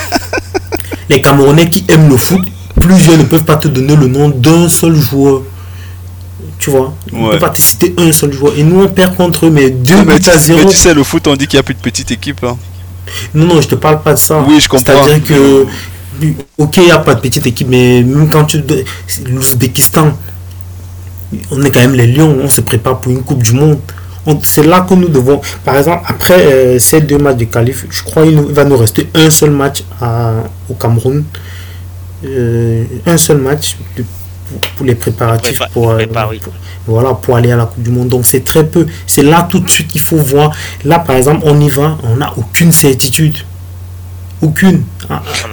[1.09, 2.41] les Camerounais qui aiment le foot,
[2.81, 5.43] plusieurs ne peuvent pas te donner le nom d'un seul joueur.
[6.59, 8.57] Tu vois, on ne peut pas te citer un seul joueur.
[8.57, 10.59] Et nous, on perd contre eux, mais deux buts à zéro.
[10.59, 12.43] Mais tu sais, le foot, on dit qu'il n'y a plus de petite équipe.
[12.43, 12.57] Hein.
[13.33, 14.43] Non, non, je te parle pas de ça.
[14.45, 15.05] Oui, je comprends.
[15.05, 15.65] C'est-à-dire que,
[16.57, 18.61] ok, il n'y a pas de petite équipe, mais même quand tu.
[19.27, 20.11] L'Ouzbékistan,
[21.51, 23.79] on est quand même les Lions, on se prépare pour une Coupe du Monde.
[24.43, 28.03] C'est là que nous devons, par exemple, après euh, ces deux matchs de qualif, je
[28.03, 29.83] crois qu'il va nous rester un seul match
[30.69, 31.23] au Cameroun.
[32.25, 33.77] Euh, un seul match
[34.75, 36.03] pour, les préparatifs pour, euh,
[36.87, 38.09] voilà, pour aller à la Coupe du Monde.
[38.09, 38.87] Donc c'est très peu.
[39.05, 40.51] C'est là tout de suite qu'il faut voir.
[40.83, 43.37] Là, par exemple, on y va, on n'a aucune certitude.
[44.41, 44.83] Aucune.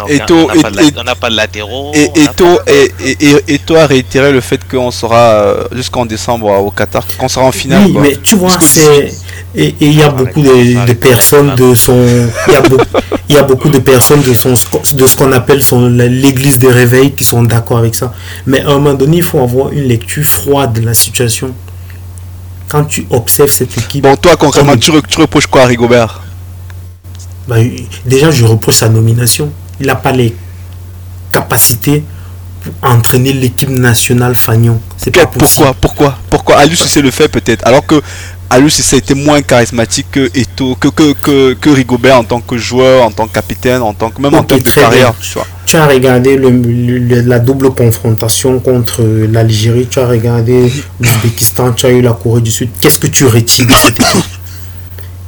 [0.08, 1.92] Et on n'a pas, de latéraux.
[1.94, 2.10] Et,
[3.48, 7.46] et, toi a réitéré le fait qu'on sera euh, jusqu'en décembre au Qatar, qu'on sera
[7.46, 7.84] en finale.
[7.86, 9.10] Oui, mais tu vois, c'est.
[9.54, 12.04] Et il y a beaucoup de, personnes de son.
[13.28, 14.50] Il y, a beaucoup de personnes de, son,
[14.92, 18.12] de ce qu'on appelle son, l'église des réveils qui sont d'accord avec ça.
[18.46, 21.54] Mais à un moment donné, il faut avoir une lecture froide de la situation.
[22.68, 24.02] Quand tu observes cette équipe.
[24.02, 26.20] Bon, toi, concrètement, tu, tu reproches quoi à Rigobert?
[27.48, 27.56] Bah,
[28.06, 29.50] déjà, je reproche sa nomination.
[29.80, 30.34] Il n'a pas les
[31.32, 32.04] capacités
[32.62, 34.80] pour entraîner l'équipe nationale Fagnon.
[34.96, 37.66] C'est pas Pourquoi Pourquoi Pourquoi Alus c'est le fait peut-être.
[37.66, 38.00] Alors que
[38.48, 42.56] Alus ça a été moins charismatique que Eto, que, que, que, Rigobert en tant que
[42.56, 45.12] joueur, en tant que capitaine, en tant que même en tant que carrière.
[45.66, 51.90] Tu, as regardé le, la double confrontation contre l'Algérie, tu as regardé l'Ouzbékistan, tu as
[51.90, 52.68] eu la Corée du Sud.
[52.80, 54.24] Qu'est-ce que tu retires de cette équipe?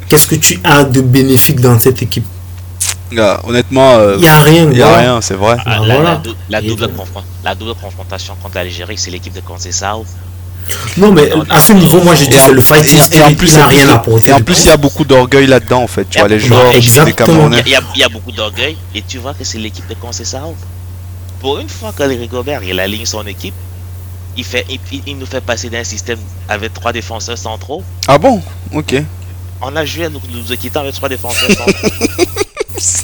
[0.09, 2.27] Qu'est-ce que tu as de bénéfique dans cette équipe?
[3.45, 4.71] Honnêtement, il euh, n'y a rien.
[4.73, 5.57] Il a rien, c'est vrai.
[5.65, 6.17] Ah, la, la,
[6.61, 6.91] double
[7.45, 10.05] la, double confrontation contre l'Algérie, c'est l'équipe de Conceição.
[10.97, 13.69] Non, mais à ce niveau, moi je dis c'est le fighting spirit, en plus, n'a
[13.69, 14.31] rien apporté.
[14.31, 16.07] Et en plus, il y a beaucoup d'orgueil là-dedans, en fait.
[16.11, 17.49] Tu vois, les joueurs Exactement.
[17.65, 19.95] Il y, a, il y a beaucoup d'orgueil, et tu vois que c'est l'équipe de
[19.95, 20.55] Conceição.
[21.41, 23.55] Pour une fois que Rigobert il aligne son équipe,
[24.37, 24.67] il, fait,
[25.07, 27.85] il nous fait passer d'un système avec trois défenseurs centraux.
[28.09, 28.43] Ah bon?
[28.73, 28.97] Ok
[29.63, 31.51] on a joué à nous, nous équiter avec trois défenseurs.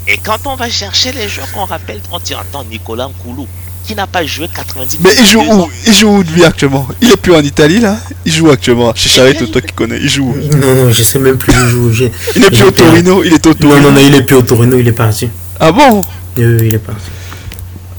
[0.06, 3.46] Et quand on va chercher les joueurs qu'on rappelle, on tire attends Nicolas Nkoulou,
[3.84, 5.16] qui n'a pas joué 90 minutes.
[5.16, 5.70] Mais il joue où?
[5.86, 6.86] Il joue où lui actuellement?
[7.00, 7.96] Il est plus en Italie là?
[8.24, 8.92] Il joue actuellement?
[8.94, 9.98] Chez Charlotte, toi qui connais.
[9.98, 10.56] Il joue où?
[10.56, 12.10] Non, non, je sais même plus où il joue.
[12.36, 14.36] Il est plus au Torino Il est au Torino Non, non, non, il est plus
[14.36, 15.28] au Torino, il est parti.
[15.58, 16.02] Ah bon?
[16.36, 17.06] Oui, il est parti.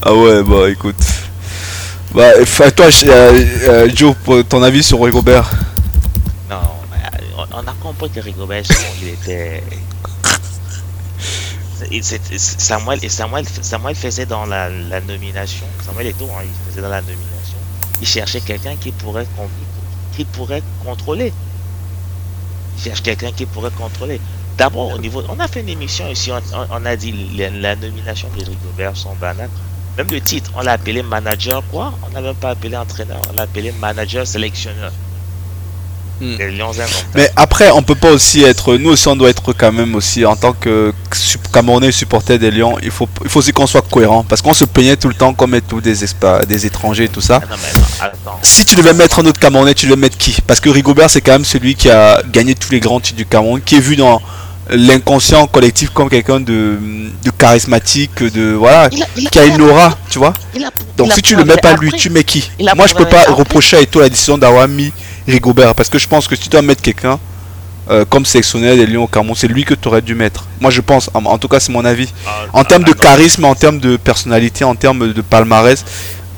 [0.02, 0.96] Ah ouais, bah écoute.
[2.14, 2.30] Bah,
[2.76, 4.14] toi, euh, euh, Joe,
[4.48, 5.50] ton avis sur Rigobert
[7.54, 8.64] on a compris que Rigobert,
[9.02, 9.64] il était.
[12.40, 14.70] Samuel, et Samuel, Samuel faisait dans la,
[15.02, 17.58] nomination, Samuel Eto, hein, il faisait dans la nomination,
[18.02, 19.28] il cherchait quelqu'un qui pourrait,
[20.16, 21.34] qui pourrait contrôler.
[22.78, 24.22] Il cherche quelqu'un qui pourrait contrôler.
[24.58, 28.30] D'abord, au niveau, on a fait une émission ici, on, a dit la, la nomination
[28.38, 29.50] de Rigobert sont banales.
[29.98, 31.94] Même le titre, on l'a appelé manager quoi?
[32.08, 34.92] On n'a même pas appelé entraîneur, on l'a appelé manager sélectionneur.
[36.24, 36.38] Hmm.
[37.16, 38.78] Mais après, on peut pas aussi être.
[38.78, 40.94] Nous aussi, on doit être quand même aussi en tant que
[41.52, 42.78] Camerounais supporter des Lions.
[42.82, 45.34] Il faut, il faut aussi qu'on soit cohérent parce qu'on se peignait tout le temps
[45.34, 45.96] comme tous des,
[46.48, 47.42] des étrangers et tout ça.
[48.00, 50.38] Ah si tu devais mettre un autre Camerounais, tu devais mettre qui?
[50.48, 53.26] Parce que Rigobert, c'est quand même celui qui a gagné tous les grands titres du
[53.26, 54.22] Cameroun, qui est vu dans
[54.70, 56.78] l'inconscient collectif comme quelqu'un de,
[57.24, 60.34] de, charismatique, de voilà, qui a une aura, tu vois?
[60.96, 62.50] Donc si tu le mets pas lui, tu mets qui?
[62.76, 64.94] Moi, je peux pas reprocher à toi la décision d'avoir mis
[65.28, 65.76] Rigobert.
[65.76, 67.20] Parce que je pense que si tu dois mettre quelqu'un
[67.90, 70.46] euh, comme sélectionneur des Lions au Cameroun, c'est lui que tu aurais dû mettre.
[70.62, 72.12] Moi, je pense, en, tout cas, c'est mon avis.
[72.26, 75.84] Ah, en termes de charisme, en termes de personnalité, en termes de palmarès,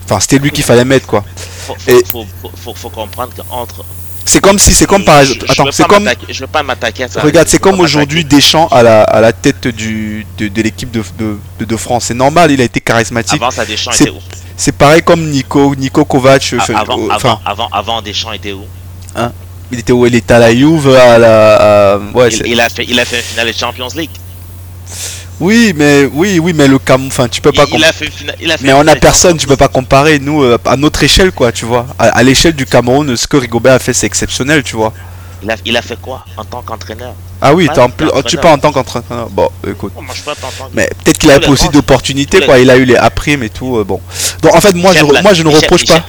[0.05, 1.23] enfin, c'était lui qu'il fallait mettre, quoi.
[1.67, 3.85] Faut, Et faut, comprendre qu'entre
[4.27, 5.45] c'est comme si, c'est comme par exemple.
[5.47, 6.09] Attends, c'est comme.
[6.27, 7.21] Je veux pas m'attaquer à ça.
[7.21, 11.03] Regarde, c'est comme aujourd'hui Deschamps à la, à la tête du, de, de l'équipe de,
[11.19, 12.05] de, de, France.
[12.05, 13.39] C'est normal, il a été charismatique.
[13.39, 14.17] Avant ça, Deschamps était où
[14.57, 16.55] C'est pareil comme Nico, Nico Kovac.
[16.57, 18.65] Ah, avant, avant, avant, avant, Deschamps était où?
[19.15, 19.31] Hein?
[19.71, 20.05] Il était où?
[20.05, 21.99] Il était à la Juve, à la.
[22.13, 24.09] Ouais, il, a fait, il a fait une finale de Champions League.
[25.39, 27.65] Oui, mais oui, oui, mais le Cameroun, enfin, tu peux pas.
[27.73, 28.09] Il, a fait,
[28.41, 30.19] il a mais on a personne, tu peux pas comparer.
[30.19, 31.85] Nous, euh, à notre échelle, quoi, tu vois.
[31.99, 34.93] À, l'échelle du Cameroun, ce que Rigobert a fait, c'est exceptionnel, tu vois.
[35.43, 37.13] Il a, il a fait quoi en tant qu'entraîneur?
[37.41, 39.29] Ah oui, en plus, tu pas en tant qu'entraîneur.
[39.29, 39.93] Bon, écoute.
[40.73, 42.59] mais peut-être qu'il a pas aussi d'opportunités, quoi.
[42.59, 43.77] Il a eu les A-primes et tout.
[43.77, 44.01] Euh, bon.
[44.41, 46.03] Donc en fait, moi, je, moi, je ne reproche pas.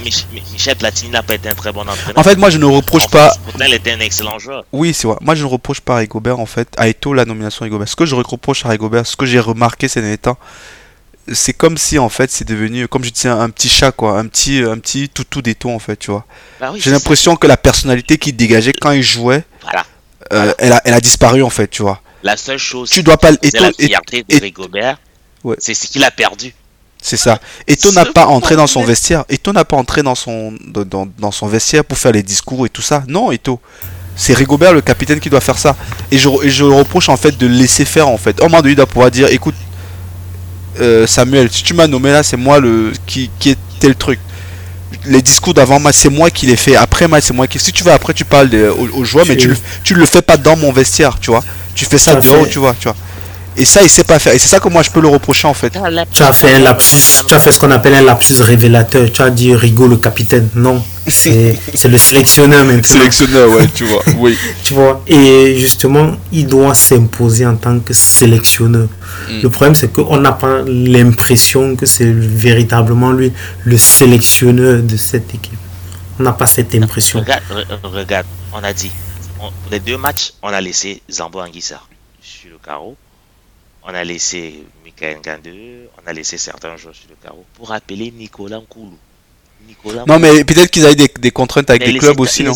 [0.53, 2.17] Michel Platini n'a pas été un très bon entraîneur.
[2.17, 3.31] En fait, moi, je ne reproche pas.
[3.45, 4.63] Pourtant, il était un excellent joueur.
[4.71, 5.17] Oui, c'est vrai.
[5.21, 7.87] Moi, je ne reproche pas à Rigobert, en fait, à Eto la nomination Rigobert.
[7.87, 10.37] Ce que je reproche à Rigobert, ce que j'ai remarqué ces derniers temps,
[11.33, 14.25] c'est comme si en fait c'est devenu comme je disais un, petit chat quoi un
[14.27, 16.25] petit un petit toutou d'étau en fait tu vois
[16.59, 19.85] bah j'ai l'impression que la personnalité qu'il dégageait quand il jouait voilà.
[20.33, 22.01] Euh, elle, a, elle a disparu en fait, tu vois.
[22.23, 24.97] La seule chose, tu dois pas c'est la fierté de Rigobert,
[25.59, 26.53] c'est ce qu'il a perdu.
[26.99, 27.39] C'est ça.
[27.67, 29.23] Eto n'a pas entré dans son vestiaire.
[29.29, 32.69] Eto n'a pas entré dans son, dans, dans, son vestiaire pour faire les discours et
[32.69, 33.03] tout ça?
[33.07, 33.61] Non, Eto.
[34.15, 35.75] C'est Rigobert le capitaine qui doit faire ça.
[36.11, 38.39] Et je, je reproche en fait de laisser faire en fait.
[38.41, 39.53] Au moment donné, il doit pouvoir dire écoute,
[40.81, 44.19] euh, Samuel, si tu m'as nommé là, c'est moi le qui, qui était le truc.
[45.05, 46.75] les discours d'avant match, c'est moi qui les fais.
[46.75, 47.59] Après match, c'est moi qui.
[47.59, 50.05] Si tu veux, après, tu parles de- aux, aux joueurs, mais tu le, tu le
[50.05, 51.43] fais pas dans mon vestiaire, tu vois.
[51.75, 52.95] Tu fais ça Ça dehors, fait- tu vois, tu vois.
[53.59, 54.33] Et ça, il sait pas faire.
[54.33, 55.73] Et c'est ça que moi, je peux le reprocher, en fait.
[56.13, 59.11] Tu as fait un lapsus, tu as fait ce qu'on appelle un lapsus révélateur.
[59.11, 60.47] Tu as dit Rigaud le capitaine.
[60.55, 62.83] Non, c'est le sélectionneur maintenant.
[62.83, 64.03] Sélectionneur, ouais, tu vois.
[64.17, 64.37] Oui.
[64.63, 68.89] Tu vois, et justement, il doit s'imposer en tant que sélectionneur.
[69.29, 69.41] Mm.
[69.43, 73.31] Le problème, c'est qu'on n'a pas l'impression que c'est véritablement lui
[73.63, 75.57] le sélectionneur de cette équipe.
[76.19, 77.19] On n'a pas cette impression.
[77.19, 78.91] Regarde, re- regarde, on a dit,
[79.39, 81.81] on- les deux matchs, on a laissé Zambo Anguissa
[82.21, 82.95] sur le carreau.
[83.83, 85.47] On a laissé Michael Gande,
[86.03, 88.97] on a laissé certains joueurs sur le carreau pour appeler Nicolas Nkoulou.
[89.67, 92.43] Nicolas Non, mais peut-être qu'ils avaient des, des contraintes avec Mais des les clubs aussi,
[92.43, 92.53] non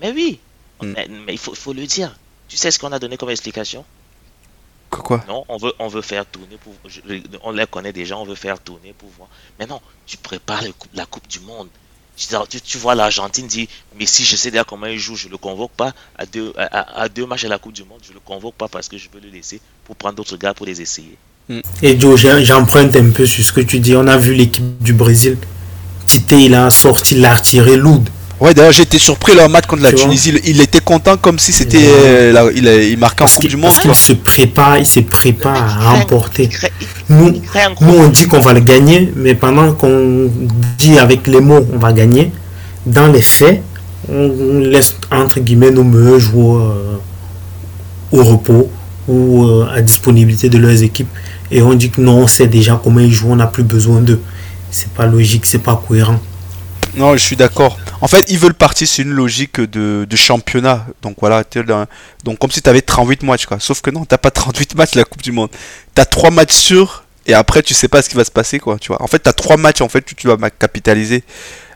[0.00, 0.38] Mais oui,
[0.80, 0.92] Mm.
[0.96, 2.16] mais, mais il faut, faut le dire.
[2.48, 3.84] Tu sais ce qu'on a donné comme explication?
[4.90, 5.24] Quoi, quoi?
[5.26, 6.72] Non, on veut, on veut faire tourner pour.
[6.88, 7.00] je-
[7.42, 9.28] on les connaît déjà, on veut faire tourner pour voir.
[9.58, 11.68] Mais non, tu prépares le la Coupe du Monde.
[12.16, 15.70] Tu, vois l'Argentine dit Mais si je sais déjà comment il joue, je le convoque
[15.72, 18.68] pas à deux, à, deux matchs à la Coupe du Monde, je le convoque pas
[18.68, 21.16] parce que je veux le laisser pour prendre d'autres gars pour les essayer.
[21.82, 23.94] Et Joe, j'ai- j'emprunte un peu sur ce que tu dis.
[23.96, 25.38] On a vu l'équipe du Brésil.
[26.30, 28.08] Il a sorti l'artillerie lourde.
[28.40, 30.32] Ouais, d'ailleurs, j'étais surpris leur match contre la Tunisie.
[30.44, 31.78] Il, il était content comme si c'était.
[31.78, 31.84] Ouais.
[31.88, 34.86] euh, il, il marquait en Parce Coupe qu'il du Monde, parce qu'il se prépare, il
[34.86, 36.48] se prépare à remporter.
[37.08, 37.30] Nous,
[37.80, 40.30] nous, on dit qu'on va le gagner, mais pendant qu'on
[40.78, 42.30] dit avec les mots on va gagner,
[42.86, 43.60] dans les faits,
[44.08, 46.98] on laisse entre guillemets nos meilleurs joueurs euh,
[48.12, 48.70] au repos
[49.08, 51.08] ou euh, à disponibilité de leurs équipes.
[51.50, 54.00] Et on dit que non, on sait déjà comment ils jouent, on n'a plus besoin
[54.00, 54.20] d'eux.
[54.70, 56.20] C'est pas logique, c'est pas cohérent.
[56.94, 57.78] Non, je suis d'accord.
[58.00, 60.86] En fait, ils veulent partir sur une logique de, de championnat.
[61.02, 61.44] Donc voilà,
[62.24, 63.60] donc comme si tu avais 38 matchs quoi.
[63.60, 65.50] Sauf que non, t'as pas 38 matchs la Coupe du Monde.
[65.94, 68.78] T'as 3 matchs sûrs et après tu sais pas ce qui va se passer quoi,
[68.78, 69.02] tu vois.
[69.02, 71.22] En fait, t'as 3 matchs en fait tu, tu ma- capitaliser.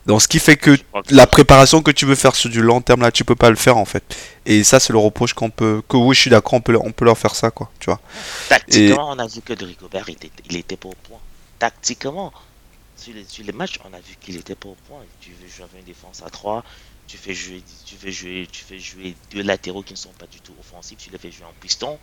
[0.07, 0.77] Donc ce qui fait que
[1.11, 3.57] la préparation que tu veux faire sur du long terme là, tu peux pas le
[3.57, 4.03] faire en fait.
[4.47, 6.91] Et ça c'est le reproche qu'on peut que oui, je suis d'accord, on peut on
[6.91, 8.01] peut leur faire ça quoi, tu vois.
[8.49, 11.19] Tactiquement, on a vu que de Rigobert, il était, il était pas au point.
[11.61, 12.33] Tactiquement,
[13.03, 15.01] sur les, sur les matchs, on a vu qu'il était pas au point.
[15.21, 16.65] Tu veux jouer avec une défense à 3,
[17.07, 20.27] tu fais jouer, tu fais jouer, tu fais jouer deux latéraux qui ne sont pas
[20.27, 21.99] du tout offensifs, tu les fais jouer en piston.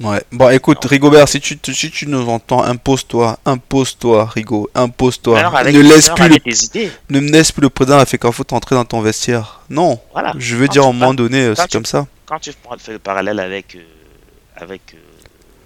[0.00, 0.22] Ouais.
[0.30, 0.88] Bon, écoute, Non.
[0.90, 5.42] Rigobert, si tu, si tu nous entends, impose-toi, impose-toi, Rigo, impose-toi.
[5.64, 8.76] Ne laisse plus le, idées, ne me laisse plus le président fait qu'un foot entrer
[8.76, 9.62] dans ton vestiaire.
[9.70, 10.00] Non.
[10.12, 10.34] voilà.
[10.38, 12.06] Je veux Quand dire, à un moment donné, c'est comme ça.
[12.26, 13.82] Quand tu fais le parallèle avec, euh,
[14.54, 14.98] avec euh,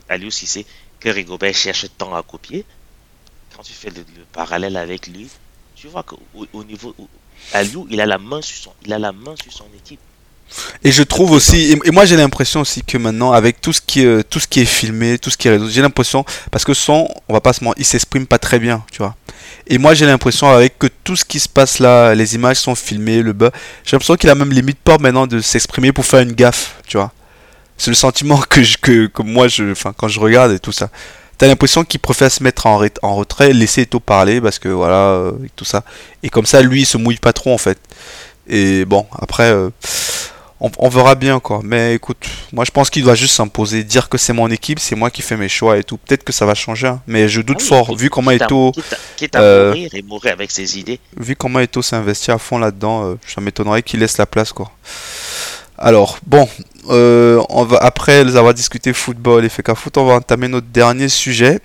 [0.09, 0.65] Aliou Cissé,
[1.01, 2.65] que Rigobert cherche tant à copier,
[3.57, 5.29] quand tu fais le, le parallèle avec lui,
[5.75, 6.19] tu vois qu'au
[6.53, 6.95] au niveau.
[7.53, 9.99] Aliou, il a la main sur son, il a la main sur son équipe.
[10.85, 14.03] Et je trouve aussi, et, moi j'ai l'impression aussi que maintenant, avec tout ce qui
[14.03, 16.65] est, euh, tout ce qui est filmé, tout ce qui est réseau, j'ai l'impression, parce
[16.65, 19.17] que son, on va pas se mentir, il s'exprime pas très bien, tu vois.
[19.67, 22.75] Et moi j'ai l'impression avec que tout ce qui se passe là, les images sont
[22.75, 23.51] filmées, le bas,
[23.85, 26.97] j'ai l'impression qu'il a même limite peur maintenant de s'exprimer pour faire une gaffe, tu
[26.97, 27.13] vois.
[27.79, 30.73] C'est le sentiment que, je, que, que moi, je, enfin, quand je regarde et tout
[30.73, 30.91] ça.
[31.43, 35.09] T'as l'impression qu'il préfère se mettre en, en retrait, laisser Eto parler parce que voilà,
[35.09, 35.83] euh, et tout ça.
[36.23, 37.79] Et comme ça, lui, il se mouille pas trop en fait.
[38.49, 39.71] Et bon, après, euh,
[40.61, 41.59] on, on verra bien quoi.
[41.65, 44.95] Mais écoute, moi je pense qu'il doit juste s'imposer, dire que c'est mon équipe, c'est
[44.95, 45.97] moi qui fais mes choix et tout.
[45.97, 47.03] Peut-être que ça va changer, hein.
[47.09, 47.87] mais je doute Ah oui, fort.
[47.89, 51.01] quitte- Vu comment Eto, Quitte à, quitte à euh, mourir et mourir avec ses idées.
[51.17, 54.71] vu comment Eto s'est investi à fond là-dedans, ça m'étonnerait qu'il laisse la place quoi.
[55.85, 56.49] Alors bon,
[56.91, 57.43] euh,
[57.81, 61.59] après les avoir discuté football et FK Foot, on va entamer notre dernier sujet.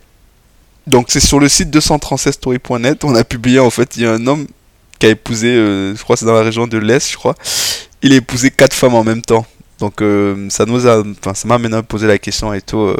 [0.87, 4.25] Donc c'est sur le site 236story.net, on a publié en fait, il y a un
[4.25, 4.47] homme
[4.97, 7.35] qui a épousé, euh, je crois c'est dans la région de l'Est, je crois.
[8.01, 9.45] Il a épousé quatre femmes en même temps.
[9.77, 12.95] Donc euh, ça nous a, enfin ça m'a maintenant posé la question et tout.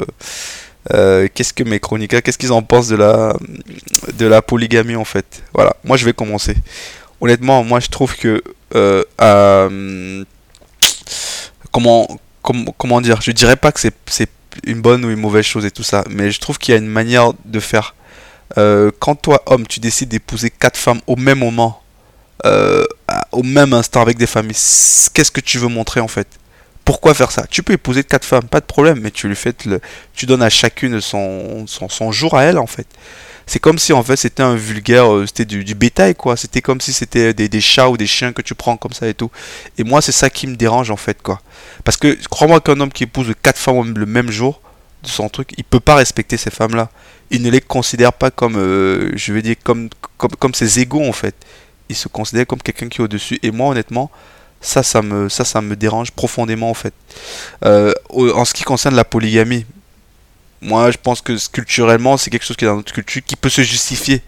[1.34, 3.36] qu'est-ce que mes chroniqueurs, qu'est-ce qu'ils en pensent de la,
[4.14, 5.42] de la polygamie en fait?
[5.56, 6.56] Voilà, moi je vais commencer.
[7.22, 8.44] Honnêtement, moi je trouve que
[8.76, 10.24] euh, euh,
[12.42, 14.30] comment, comment dire Je dirais pas que c'est
[14.66, 16.80] une bonne ou une mauvaise chose et tout ça, mais je trouve qu'il y a
[16.80, 17.96] une manière de faire.
[18.58, 21.82] Euh, quand toi homme, tu décides d'épouser quatre femmes au même moment,
[22.46, 22.86] euh,
[23.32, 24.56] au même instant avec des familles,
[25.14, 26.28] qu'est-ce que tu veux montrer en fait?
[26.86, 27.46] Pourquoi faire ça?
[27.50, 29.82] Tu peux épouser quatre femmes, pas de problème, mais tu lui fais le,
[30.14, 32.88] tu donnes à chacune son, son, son jour à elle en fait.
[33.48, 36.36] C'est comme si en fait c'était un vulgaire, euh, c'était du, bétail quoi.
[36.36, 39.08] C'était comme si c'était des, des chats ou des chiens que tu prends comme ça
[39.08, 39.32] et tout.
[39.78, 41.42] Et moi c'est ça qui me dérange en fait quoi.
[41.86, 44.62] Parce que crois-moi qu'un homme qui épouse quatre femmes le même jour
[45.02, 46.90] de son truc, il peut pas respecter ces femmes là.
[47.32, 51.06] Il ne les considère pas comme, euh, je veux dire comme comme, comme ses égaux
[51.06, 51.36] en fait.
[51.88, 53.40] Il se considère comme quelqu'un qui est au-dessus.
[53.44, 54.12] Et moi honnêtement,
[54.60, 56.94] ça, ça me, ça, ça me dérange profondément en fait.
[57.64, 59.66] Euh, en ce qui concerne la polygamie,
[60.62, 63.50] moi je pense que culturellement c'est quelque chose qui est dans notre culture qui peut
[63.50, 64.22] se justifier.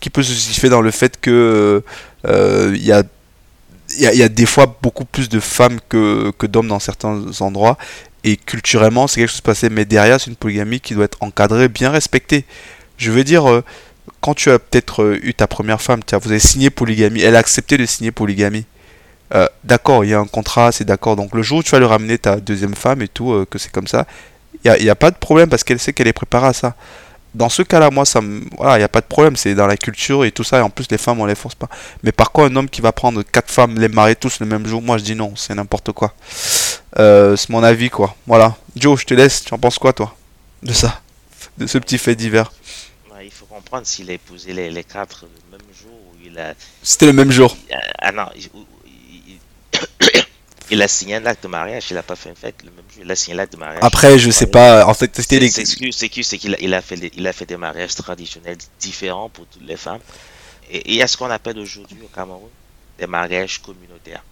[0.00, 1.82] qui peut se justifier dans le fait que
[2.26, 3.02] euh, il y a
[3.96, 6.78] il y, a, y, a des fois beaucoup plus de femmes que, que d'hommes dans
[6.78, 7.76] certains endroits.
[8.24, 11.22] Et culturellement c'est quelque chose de passé mais derrière c'est une polygamie qui doit être
[11.22, 12.46] encadrée bien respectée.
[12.96, 13.62] Je veux dire euh,
[14.20, 17.36] quand tu as peut-être euh, eu ta première femme as, vous avez signé polygamie elle
[17.36, 18.64] a accepté de signer polygamie.
[19.34, 21.16] Euh, d'accord il y a un contrat c'est d'accord.
[21.16, 23.58] Donc le jour où tu vas lui ramener ta deuxième femme et tout euh, que
[23.58, 24.06] c'est comme ça
[24.64, 26.74] il n'y a, pas de problème parce qu'elle sait qu'elle est préparée à ça
[27.34, 28.42] dans ce cas-là, moi, ça me...
[28.56, 30.60] voilà, il n'y a pas de problème, c'est dans la culture et tout ça, et
[30.60, 31.68] en plus, les femmes, on les force pas.
[32.02, 34.66] Mais par contre, un homme qui va prendre quatre femmes, les marier tous le même
[34.66, 36.14] jour, moi, je dis non, c'est n'importe quoi.
[36.98, 38.14] Euh, c'est mon avis, quoi.
[38.26, 38.56] Voilà.
[38.76, 40.14] Joe, je te laisse, tu en penses quoi, toi,
[40.62, 41.00] de ça,
[41.58, 42.52] de ce petit fait divers?
[43.12, 46.38] Ouais, Il faut comprendre s'il a épousé les, les quatre le même jour ou il
[46.38, 46.54] a.
[46.82, 47.56] C'était le même jour.
[47.98, 48.48] Ah non, il,
[49.26, 50.23] il,
[50.74, 52.84] il a signé un acte de mariage, il a pas fait une fête le même
[52.92, 53.82] jour, il a signé l'acte de mariage.
[53.82, 55.50] Après, je sais pas, en fait, c'était les.
[55.50, 59.46] C'est qu'il a, il a, fait des, il a fait des mariages traditionnels différents pour
[59.46, 60.00] toutes les femmes.
[60.70, 62.50] Et il y a ce qu'on appelle aujourd'hui au Cameroun
[62.98, 64.24] des mariages communautaires.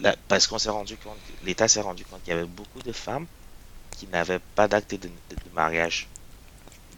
[0.00, 2.92] Là, parce qu'on s'est rendu compte, l'État s'est rendu compte qu'il y avait beaucoup de
[2.92, 3.26] femmes
[3.96, 6.08] qui n'avaient pas d'acte de, de, de, mariage.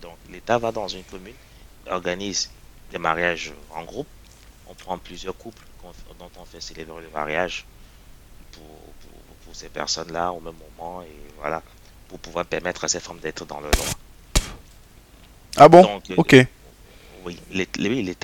[0.00, 1.34] Donc l'État va dans une commune,
[1.90, 2.50] organise
[2.90, 4.08] des mariages en groupe,
[4.66, 5.62] on prend plusieurs couples
[6.18, 7.66] dont on fait célébrer le mariage
[9.56, 11.62] ces personnes-là au même moment et voilà,
[12.08, 13.96] pour pouvoir permettre à ces femmes d'être dans le droit.
[15.56, 15.82] Ah bon?
[15.82, 16.34] Donc, Ok.
[16.34, 16.44] Euh,
[17.24, 17.38] oui,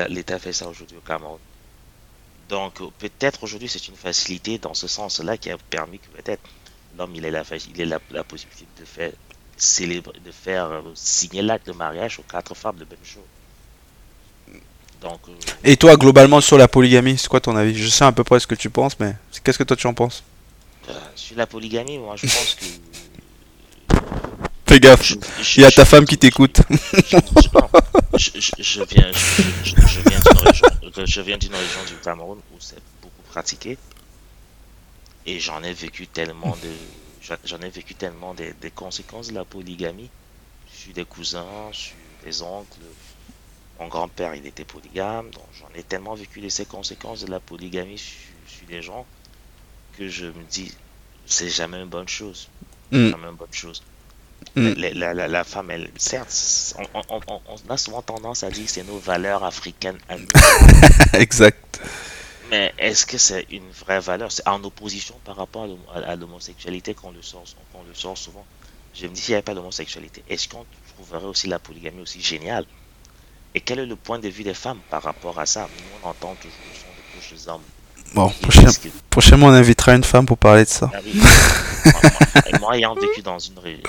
[0.09, 1.39] l'État fait ça aujourd'hui au Cameroun.
[2.49, 6.43] Donc peut-être aujourd'hui c'est une facilité dans ce sens-là qui a permis que peut-être
[6.99, 7.43] l'homme il ait la,
[7.75, 9.13] il ait la, la possibilité de faire
[9.57, 13.25] célébrer, de faire euh, signer l'acte de mariage aux quatre femmes le même jour.
[15.01, 15.33] Donc, euh,
[15.65, 17.75] Et toi, globalement, sur la polygamie, c'est quoi ton avis?
[17.77, 19.95] Je sais à peu près ce que tu penses, mais qu'est-ce que toi tu en
[19.95, 20.23] penses?
[20.23, 20.32] euh,
[21.15, 22.65] Sur la polygamie, moi je pense que.
[24.67, 25.15] Fais gaffe,
[25.57, 26.63] il y a ta femme qui t'écoute.
[28.15, 29.11] Je, viens,
[29.65, 30.69] je, viens d'une région,
[31.05, 33.79] je viens d'une région du Cameroun où c'est beaucoup pratiqué.
[35.27, 37.37] Et j'en ai vécu tellement de.
[37.45, 40.11] J'en ai vécu tellement des, des conséquences de la polygamie
[40.73, 42.81] sur des cousins, sur des oncles,
[43.79, 47.41] mon grand-père, il était polygame, donc j'en ai tellement vécu de ces conséquences de la
[47.41, 49.07] polygamie sur, sur les gens
[49.97, 50.73] que je me dis,
[51.27, 52.49] c'est jamais une bonne chose.
[52.91, 53.11] Mm.
[53.11, 53.83] Jamais une bonne chose.
[54.57, 54.73] Mm.
[54.95, 58.67] La, la, la, femme, elle, certes, on, on, on, on, a souvent tendance à dire
[58.67, 60.29] que c'est nos valeurs africaines à nous.
[61.15, 61.81] exact.
[62.51, 64.31] Mais est-ce que c'est une vraie valeur?
[64.31, 68.45] C'est en opposition par rapport à l'homosexualité qu'on le, sort, qu'on le sort souvent.
[68.95, 72.21] Je me dis, s'il n'y avait pas d'homosexualité, est-ce qu'on trouverait aussi la polygamie aussi
[72.21, 72.67] géniale?
[73.55, 75.63] Et quel est le point de vue des femmes par rapport à ça?
[75.63, 77.63] Nous, on entend toujours le son de bouche des hommes.
[78.15, 78.89] Bon, prochain, que...
[79.11, 80.91] prochainement, on invitera une femme pour parler de ça.
[80.93, 81.21] Ah oui.
[82.61, 83.81] moi, ayant vécu dans une, ré...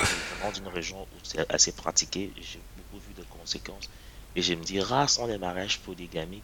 [0.44, 3.90] dans une région où c'est assez pratiqué, j'ai beaucoup vu de conséquences.
[4.36, 6.44] Et je me dis, rares sont les mariages polygamiques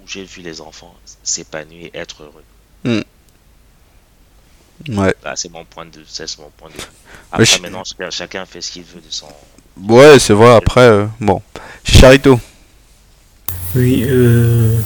[0.00, 2.44] où j'ai vu les enfants s'épanouir et être heureux.
[2.84, 3.02] Mm.
[4.88, 5.14] Ouais.
[5.22, 6.80] Bah, c'est mon point de c'est mon point de vue.
[7.30, 7.60] Après, je...
[7.60, 9.28] maintenant, chacun fait ce qu'il veut de son.
[9.80, 10.54] Ouais, c'est vrai.
[10.54, 11.40] Après, euh, bon.
[11.84, 12.40] Charito.
[13.76, 14.78] Oui, euh,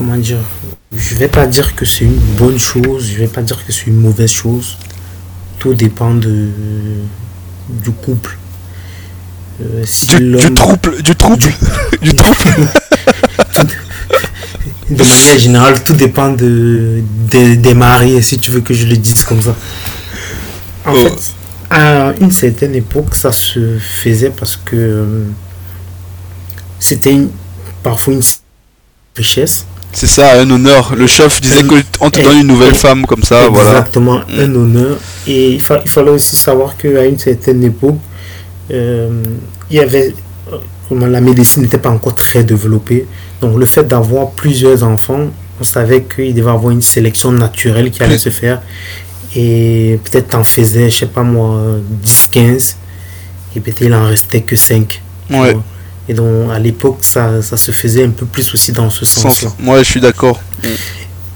[0.00, 0.38] comment dire
[0.96, 3.86] Je vais pas dire que c'est une bonne chose, je vais pas dire que c'est
[3.86, 4.78] une mauvaise chose.
[5.58, 6.48] Tout dépend de,
[7.68, 8.38] du couple.
[9.60, 11.52] Euh, si du, du, trouble, du trouble,
[12.00, 12.68] du, trouble.
[14.90, 18.96] de manière générale, tout dépend de, de, des maris, si tu veux que je le
[18.96, 19.54] dise comme ça.
[20.86, 20.96] En oh.
[20.96, 21.34] fait,
[21.68, 25.26] à une certaine époque, ça se faisait parce que
[26.78, 27.28] c'était une,
[27.82, 28.22] parfois une
[29.14, 29.66] richesse.
[29.92, 30.94] C'est ça, un honneur.
[30.94, 31.62] Le chef disait
[31.98, 33.70] qu'on te donne une nouvelle femme comme ça, exactement, voilà.
[33.70, 34.56] Exactement, un mm.
[34.56, 34.96] honneur.
[35.26, 37.98] Et il, fa il, fallait aussi savoir qu'à une certaine époque,
[38.70, 39.22] euh,
[39.70, 40.14] il y avait,
[40.88, 43.06] comment la médecine n'était pas encore très développée.
[43.40, 45.28] Donc le fait d'avoir plusieurs enfants,
[45.60, 48.62] on savait qu'il devait avoir une sélection naturelle qui allait se faire.
[49.34, 51.60] Et peut-être en faisait, je sais pas moi,
[52.02, 52.76] 10, 15.
[53.54, 55.02] Et peut-être il en restait que 5.
[55.30, 55.56] Ouais.
[56.10, 59.50] Et donc, à l'époque, ça, ça, se faisait un peu plus aussi dans ce sens-là.
[59.60, 60.40] Moi, je suis d'accord.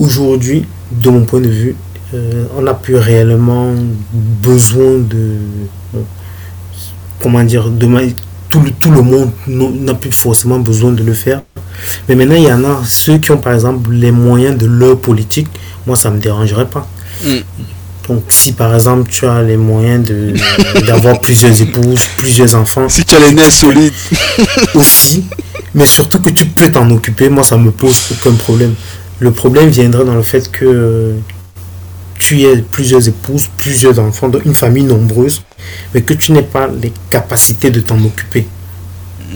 [0.00, 1.76] Aujourd'hui, de mon point de vue,
[2.12, 3.72] euh, on n'a plus réellement
[4.12, 5.36] besoin de.
[5.92, 6.04] Bon,
[7.22, 7.86] comment dire de,
[8.48, 11.42] tout, le, tout le monde n'a plus forcément besoin de le faire.
[12.08, 14.98] Mais maintenant, il y en a ceux qui ont, par exemple, les moyens de leur
[14.98, 15.50] politique.
[15.86, 16.88] Moi, ça ne me dérangerait pas.
[17.24, 17.28] Mm.
[18.08, 20.34] Donc, si par exemple tu as les moyens de
[20.86, 22.88] d'avoir plusieurs épouses, plusieurs enfants.
[22.88, 23.92] Si tu as les nez solides.
[24.74, 25.24] Aussi.
[25.74, 28.74] Mais surtout que tu peux t'en occuper, moi ça me pose aucun problème.
[29.18, 31.14] Le problème viendrait dans le fait que
[32.18, 35.42] tu aies plusieurs épouses, plusieurs enfants, donc une famille nombreuse,
[35.92, 38.46] mais que tu n'aies pas les capacités de t'en occuper.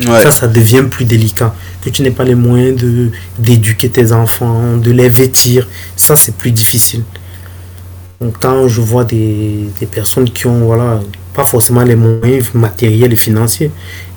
[0.05, 1.55] Ça, ça devient plus délicat.
[1.83, 5.67] Que tu n'aies pas les moyens de d'éduquer tes enfants, de les vêtir,
[5.97, 7.03] ça c'est plus difficile.
[8.21, 11.01] Donc, quand je vois des, des, personnes qui ont, voilà,
[11.35, 13.71] pas forcément les moyens matériels et financiers,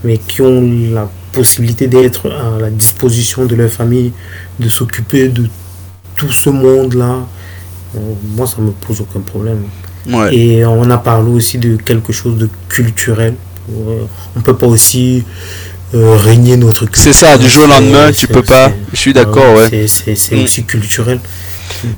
[0.03, 4.11] mais qui ont la possibilité d'être à la disposition de leur famille,
[4.59, 5.47] de s'occuper de
[6.15, 7.25] tout ce monde-là,
[7.95, 7.99] euh,
[8.35, 9.63] moi ça me pose aucun problème.
[10.31, 13.35] Et on a parlé aussi de quelque chose de culturel.
[13.69, 14.03] Euh,
[14.35, 15.23] on peut pas aussi
[15.93, 17.03] euh, régner notre culture.
[17.03, 18.71] C'est ça, du jour au lendemain, tu peux pas.
[18.91, 19.87] Je suis d'accord, ouais.
[19.87, 20.43] C'est mm.
[20.43, 21.19] aussi culturel.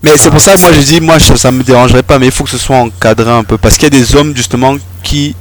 [0.01, 2.31] Mais c'est pour ça que moi je dis, moi ça, me dérangerait pas, mais il
[2.31, 3.57] faut que ce soit encadré un peu.
[3.57, 5.35] Parce qu'il y a des hommes justement qui,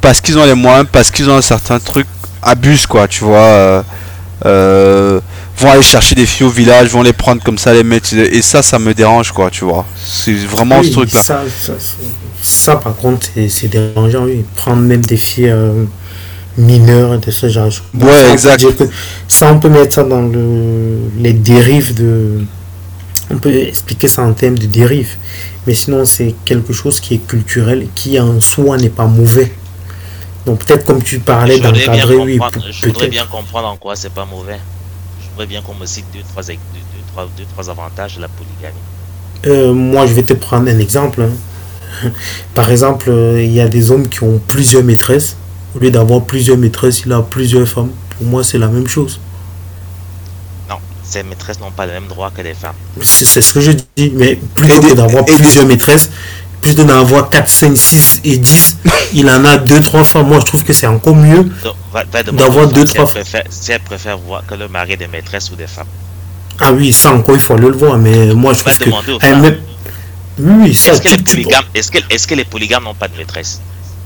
[0.00, 2.06] parce qu'ils ont les moyens, parce qu'ils ont un certain truc,
[2.42, 3.84] abusent quoi, tu vois.
[4.44, 5.20] Euh,
[5.56, 8.12] vont aller chercher des filles au village, vont les prendre comme ça, les mettre.
[8.14, 9.86] Et ça, ça me dérange, quoi, tu vois.
[10.04, 11.22] C'est vraiment ce truc-là.
[11.22, 11.42] Ça,
[12.42, 14.44] ça, par contre, c'est dérangeant, oui.
[14.56, 15.84] Prendre même des filles euh,
[16.56, 17.70] mineures de ce genre.
[17.94, 18.66] ouais, exact.
[19.28, 22.40] ça, on peut mettre ça dans le, les dérives de.
[23.30, 25.16] On peut expliquer ça en termes de dérives.
[25.66, 29.52] Mais sinon, c'est quelque chose qui est culturel, qui en soi n'est pas mauvais.
[30.44, 32.40] Donc peut-être comme tu parlais d'encadrer, oui.
[32.70, 34.58] Je voudrais bien comprendre en quoi c'est pas mauvais
[35.32, 36.58] voudrais bien qu'on me cite deux trois, deux,
[37.12, 38.76] trois, deux, trois avantages de la polygamie.
[39.46, 41.22] Euh, moi, je vais te prendre un exemple.
[41.22, 42.10] Hein.
[42.54, 45.36] Par exemple, euh, il y a des hommes qui ont plusieurs maîtresses.
[45.74, 47.90] Au lieu d'avoir plusieurs maîtresses, il a plusieurs femmes.
[48.10, 49.20] Pour moi, c'est la même chose.
[51.12, 52.74] Non, ces maîtresses n'ont pas le même droit que les femmes.
[53.02, 54.12] C'est ce que je dis.
[54.14, 56.10] Mais plutôt que d'avoir plusieurs maîtresses,
[56.60, 58.78] plus d'en avoir 4, 5, 6 et 10,
[59.14, 60.28] il en a 2, 3 femmes.
[60.28, 61.50] Moi, je trouve que c'est encore mieux
[62.32, 63.42] d'avoir 2, 3 femmes.
[63.50, 65.86] Si elle préfère voir que le mari des maîtresses ou des femmes.
[66.58, 67.98] Ah oui, ça encore, il faut le voir.
[67.98, 68.84] Mais moi, je trouve que.
[69.22, 69.60] Elle
[70.38, 73.16] Oui, ça, Est-ce que, les polygames, est que, est que les polygames n'ont pas de
[73.16, 73.60] maîtresse?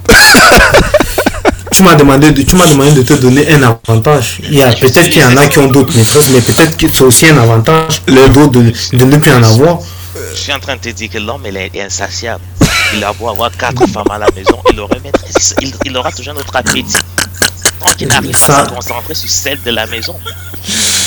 [1.71, 4.41] tu m'as demandé, de, tu m'as demandé de te donner un avantage.
[4.43, 6.87] Il y a peut-être qu'il y en a qui ont d'autres maîtresses, mais peut-être que
[6.93, 9.79] c'est aussi un avantage les d'autres de, de ne plus en avoir.
[10.33, 12.43] Je suis en train de te dire que l'homme est insatiable.
[12.95, 14.95] Il a beau avoir quatre femmes à la maison, il aura,
[15.61, 16.97] il, il aura toujours notre appétit.
[17.81, 20.17] Tant qu'il n'arrive pas à se concentrer sur celle de la maison.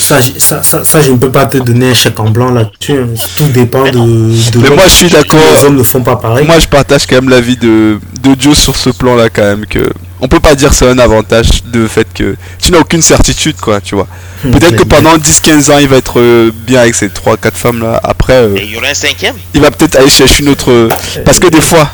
[0.09, 0.17] Ça,
[0.63, 2.93] ça, ça, je ne peux pas te donner un chèque en blanc là-dessus.
[2.93, 3.09] Hein.
[3.37, 5.39] Tout dépend de, de Mais moi, je suis d'accord.
[5.55, 6.47] Les hommes ne font pas pareil.
[6.47, 9.67] Moi, je partage quand même l'avis de, de Dieu sur ce plan-là, quand même.
[9.67, 9.87] Que
[10.19, 13.81] on peut pas dire c'est un avantage de fait que tu n'as aucune certitude, quoi,
[13.81, 14.07] tu vois.
[14.43, 14.49] Hmm.
[14.49, 17.99] Peut-être que pendant 10-15 ans, il va être euh, bien avec ces 3-4 femmes là.
[18.03, 19.35] Après, euh, il y aura un cinquième?
[19.53, 20.71] Il va peut-être aller chercher une autre.
[20.71, 20.89] Euh,
[21.23, 21.87] parce que des fois,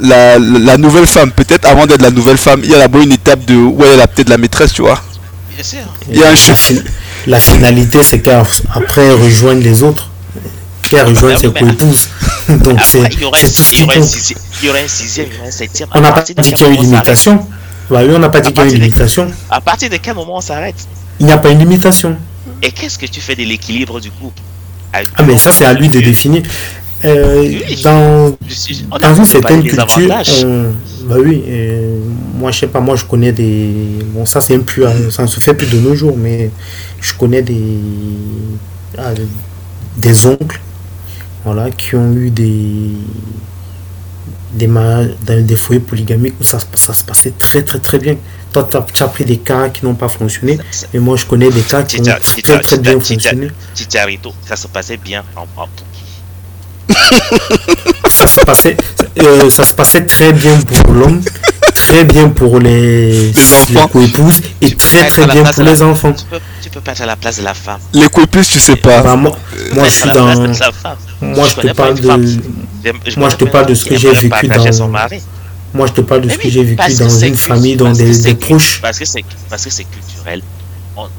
[0.00, 3.12] la, la nouvelle femme, peut-être avant d'être la nouvelle femme, il y a d'abord une
[3.12, 5.02] étape de où elle a peut-être la maîtresse, tu vois.
[5.52, 5.80] Bien sûr.
[6.12, 6.36] Il y a un
[7.26, 10.10] La finalité, c'est qu'après rejoindre les autres,
[10.82, 12.08] qu'elle rejoigne ses co-épouses.
[12.48, 14.36] Donc c'est tout ce qui compte.
[14.62, 15.88] Il y aura un sixième, il y aura un septième.
[15.94, 17.46] On n'a pas dit qu'il y a une limitation.
[17.90, 19.30] Bah oui, on n'a pas dit qu'il y a une limitation.
[19.50, 20.76] À partir de quel moment on s'arrête?
[21.18, 22.16] Il n'y a pas une limitation.
[22.62, 24.40] Et qu'est-ce que tu fais de l'équilibre du couple
[24.92, 26.42] Ah, mais ça, c'est à lui de définir.
[27.04, 28.36] Euh, dans,
[28.98, 29.86] dans une certaine culture,
[31.04, 32.00] bah oui, euh,
[32.34, 33.70] moi je sais pas, moi je connais des.
[34.06, 36.50] Bon, ça c'est un plus, ça ne se fait plus de nos jours, mais
[37.00, 37.78] je connais des.
[38.98, 39.12] Ah,
[39.96, 40.60] des oncles
[41.44, 42.90] voilà, qui ont eu des
[44.52, 48.16] des, dans des foyers polygamiques où ça, ça, se passait très très très bien.
[48.52, 50.58] Toi, tu as, pris des cas qui n'ont pas fonctionné,
[50.92, 52.04] mais moi je connais des cas qui ont
[52.42, 53.50] très très bien fonctionné.
[54.46, 55.46] ça se passait bien en,
[58.08, 58.76] ça se passait
[59.22, 61.22] euh, ça se passait très bien pour l'homme
[61.74, 63.32] très bien pour les,
[63.70, 66.12] les co-épouses et très très bien pour les enfants.
[66.62, 67.80] tu peux, pas être à la place de la femme.
[67.92, 69.02] Les co-épouses tu sais pas.
[69.02, 69.36] Bah, moi,
[69.72, 70.34] moi je suis dans
[71.20, 74.88] moi je te parle de moi je te parle de ce que j'ai vécu dans
[75.74, 78.80] moi je te parle de ce que j'ai vécu dans une famille dans des, proches.
[78.80, 80.42] parce que c'est parce que c'est culturel.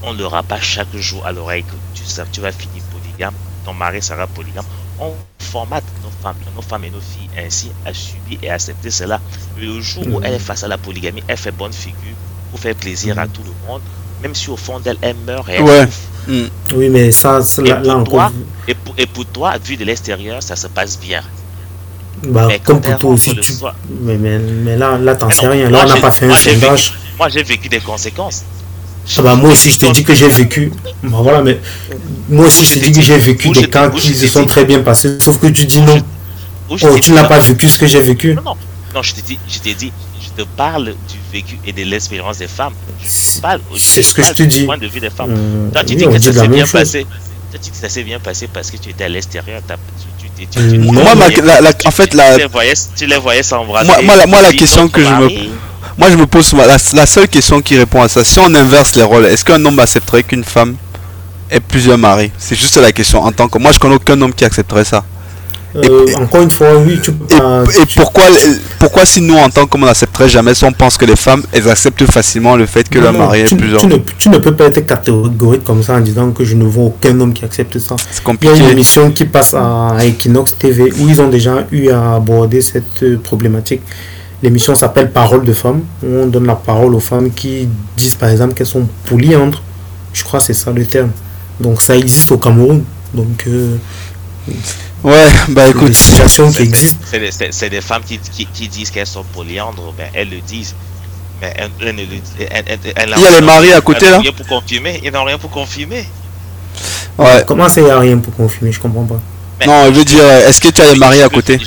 [0.02, 2.02] On ne l'aura pas chaque jour à l'oreille que tu,
[2.32, 4.66] tu vas finir polygame ton mari sera polygame
[5.00, 9.20] on formate nos femmes, nos femmes et nos filles ainsi à subir et accepter cela.
[9.60, 12.16] Le jour où elle est face à la polygamie, elle fait bonne figure
[12.52, 13.82] pour faire plaisir à tout le monde,
[14.22, 15.88] même si au fond d'elle, elle meurt et elle ouais.
[16.28, 16.48] Mm.
[16.76, 18.32] Oui, mais ça, et, pour toi,
[18.68, 21.22] et, pour, et pour toi, vu de l'extérieur, ça se passe bien.
[22.24, 23.54] Bah, mais comme pour toi aussi, tu...
[24.02, 25.70] mais, mais, mais, là, là t'en sais rien.
[25.70, 26.96] Là, on n'a pas fait un sondage.
[27.18, 28.44] Moi, j'ai vécu des conséquences.
[29.18, 30.72] Ah bah, moi aussi, je t'ai dit que j'ai vécu.
[31.04, 31.60] Bah, voilà, mais
[32.30, 34.80] moi aussi, je t'ai dit que j'ai vécu des cas qui se sont très bien
[34.80, 35.18] passés.
[35.20, 36.02] Sauf que tu dis non.
[36.70, 38.34] Oh, tu n'as pas vécu ce que j'ai vécu.
[38.36, 38.58] Non, non,
[38.94, 39.92] non, je t'ai dit, je t'ai dit,
[40.22, 42.74] je te parle du vécu et de l'expérience des femmes.
[43.04, 44.66] C'est ce que je te dis.
[44.66, 45.32] point de vue des femmes.
[45.32, 47.04] Euh, Toi, tu dis que ça s'est bien passé.
[47.04, 47.12] Toi,
[47.54, 49.62] tu dis que ça s'est bien passé parce que tu étais à l'extérieur.
[50.58, 51.04] Moi,
[51.86, 52.34] en fait, la...
[52.34, 54.04] tu les voyais, tu les voyais s'embrasser.
[54.04, 55.30] Moi, moi, la question que je me
[55.98, 58.24] Moi, je me pose la, la seule question qui répond à ça.
[58.24, 60.76] Si on inverse les rôles, est-ce qu'un homme accepterait qu'une femme
[61.50, 62.32] ait plusieurs maris?
[62.38, 63.24] C'est juste la question.
[63.24, 65.04] En tant que moi, je connais aucun homme qui accepterait ça.
[65.76, 68.24] Euh, encore une fois, oui, tu peux Et, pas- et tu- pourquoi,
[68.80, 71.44] pourquoi si nous, en tant qu'hommes, on n'accepterait jamais si on pense que les femmes,
[71.52, 74.38] elles acceptent facilement le fait que Non, leur mari ait plusieurs tu ne, tu ne
[74.38, 77.44] peux pas être catégorique comme ça en disant que je ne vois aucun homme qui
[77.46, 77.96] accepte ça.
[78.00, 78.58] C'est Il y a compliqué.
[78.60, 83.04] une émission qui passe à Equinox TV où ils ont déjà eu à aborder cette
[83.04, 83.82] euh, problématique.
[84.44, 87.68] L'émission s'appelle Parole de femmes, où on donne la parole aux femmes qui
[87.98, 89.62] disent par exemple qu'elles sont polyandres.
[90.14, 91.12] Je crois que c'est ça le terme.
[91.60, 92.84] Donc ça existe au Cameroun.
[93.14, 93.78] Donc euh,
[95.04, 95.94] Ouais, bah des écoute.
[95.94, 97.00] situations qui C'est- existent.
[97.10, 100.30] C'est des, c'est- c'est des femmes qui, qui, qui disent qu'elles sont polyandres, ben elles
[100.30, 100.76] le disent.
[101.42, 102.08] Mais elles, elles ne le
[102.40, 105.00] elles- elles- elles Il y a les maris à côté là rien pour confirmer.
[105.04, 106.08] Ils n'ont rien pour confirmer.
[107.18, 107.44] Ouais.
[107.48, 108.72] Comment ça, il n'y a rien pour confirmer?
[108.72, 109.20] Je comprends pas.
[109.60, 111.60] Mais- Non, je veux dire, est-ce que tu as les maris à côté?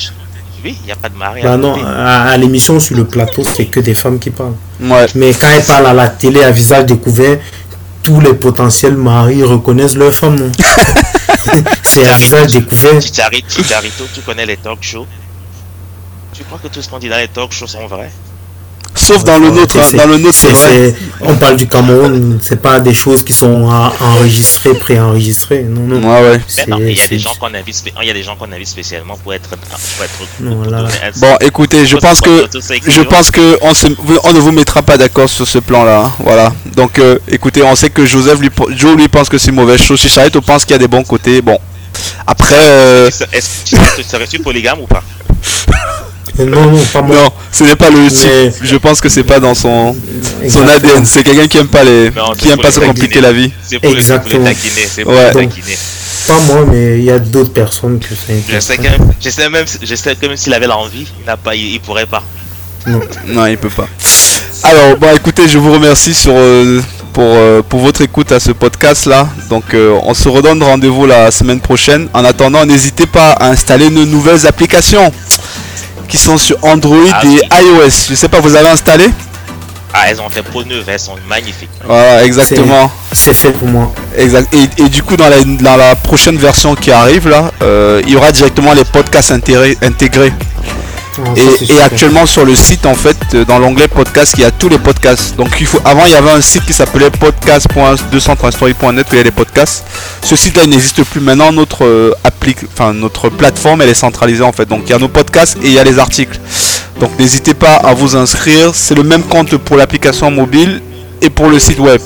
[0.63, 3.05] Oui, il n'y a pas de mari Bah à non, à, à l'émission sur le
[3.07, 4.57] plateau, c'est que des femmes qui parlent.
[4.81, 5.07] Ouais.
[5.15, 7.39] Mais quand elles parlent à la télé à visage découvert,
[8.03, 10.37] tous les potentiels maris reconnaissent leur femme.
[10.37, 10.51] non?
[11.83, 13.01] C'est à visage découvert.
[13.01, 15.07] Chicharito, tu connais les talk shows?
[16.35, 18.11] Tu crois que tout ce qu'on dit dans les talk shows sont vrais?
[19.11, 20.95] Sauf dans le nôtre, hein, C'est- dans le nôtre, c'est vrai.
[21.23, 23.69] On parle du Cameroun, c'est pas des choses qui sont
[24.01, 25.63] enregistrées, préenregistrées.
[25.69, 26.09] Non, non.
[26.23, 26.41] Ouais.
[26.67, 28.69] Il y a des gens qu'on invite, spé- il y a des gens qu'on invite
[28.69, 30.57] spécialement pour être, pour
[31.21, 32.47] Bon, écoutez, je pense que
[32.87, 33.89] je pense que on, se-
[34.25, 36.05] on ne vous mettra pas d'accord sur ce plan-là.
[36.07, 36.53] hein, Voilà.
[36.77, 39.81] Donc, euh, écoutez, on sait que Joseph lui, Joe lui pense que c'est une mauvaise
[39.83, 40.01] chose.
[40.01, 41.43] Chicharito pense qu'il y a des bons côtés.
[41.43, 41.59] Bon.
[42.27, 45.03] Après, euh, Est-ce que tu serais-tu polygame ou pas?
[45.03, 45.20] Euh,
[46.47, 47.17] Non, non, pas moi.
[47.17, 48.55] non, ce n'est pas le type.
[48.63, 49.97] Je pense que c'est pas dans son
[50.49, 50.67] son.
[50.69, 51.05] ADN.
[51.05, 53.33] C'est quelqu'un qui aime pas les, Non, qui c'est aime pour pas se compliquer la
[53.33, 53.53] vie.
[53.63, 54.45] C'est pour, les Exactement.
[54.45, 55.27] taquiner, c'est pour Ouais.
[55.35, 55.79] les taquiner.
[56.27, 58.65] Pas moi, mais il y a d'autres personnes que ça Je intéresse.
[58.65, 58.89] sais, que,
[59.21, 61.81] je sais même, je sais que même s'il avait l'envie, il n'a pas, il, il
[61.81, 62.23] pourrait pas.
[63.27, 63.89] Non, il peut pas.
[64.63, 66.81] Alors, bon, écoutez, je vous remercie sur, euh,
[67.13, 69.29] pour, euh, pour votre écoute à ce podcast-là.
[69.49, 72.09] Donc, euh, on se redonne rendez-vous la semaine prochaine.
[72.13, 75.11] En attendant, n'hésitez pas à installer nos nouvelles applications
[76.11, 77.41] qui sont sur Android Ah, et oui.
[77.53, 78.07] iOS.
[78.11, 79.09] Je sais pas, vous avez installé?
[79.93, 81.69] Ah, elles ont fait peau neuve, elles sont magnifiques.
[81.85, 82.91] Voilà, exactement.
[83.13, 83.93] C'est fait pour moi.
[84.17, 84.53] Exact.
[84.55, 88.11] Et, et du coup, dans la, dans la prochaine version qui arrive, là, euh, il
[88.13, 89.77] y aura directement les podcasts intégrés.
[91.27, 94.45] Ah, ça, Et, actuellement sur le site en fait euh, dans l'onglet podcast il y
[94.45, 95.37] a tous les podcasts.
[95.37, 99.21] Donc il faut avant il y avait un site qui s'appelait podcast.233story.net où il y
[99.21, 99.85] a les podcasts.
[100.23, 101.21] Ce site là il n'existe plus.
[101.21, 104.67] Maintenant notre euh, appli enfin notre plateforme elle est centralisée en fait.
[104.67, 106.39] Donc il y a nos podcasts et il y a les articles.
[107.01, 108.75] Donc n'hésitez pas à vous inscrire.
[108.75, 110.83] C'est le même compte pour l'application mobile
[111.23, 112.01] et pour le site web.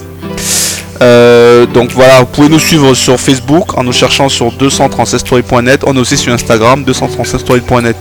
[1.03, 5.83] Euh, donc voilà, vous pouvez nous suivre sur Facebook en nous cherchant sur 236story.net.
[5.87, 7.97] On est aussi sur Instagram, 236story.net.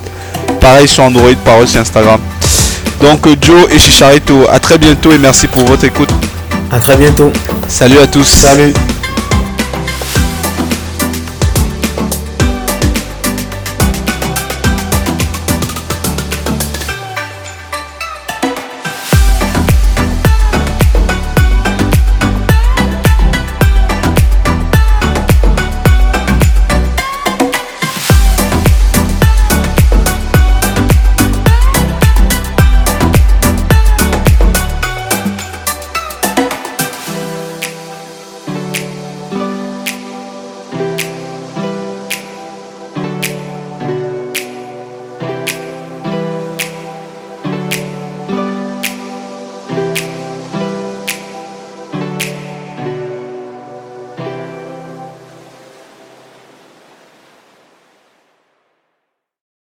[0.64, 2.22] Pareil sur Android, pareil sur Instagram.
[3.02, 6.10] Donc euh, Joe et Chicharito, à très bientôt et merci pour votre écoute.
[6.72, 7.34] À très bientôt.
[7.68, 8.24] Salut à tous.
[8.24, 8.74] Salut.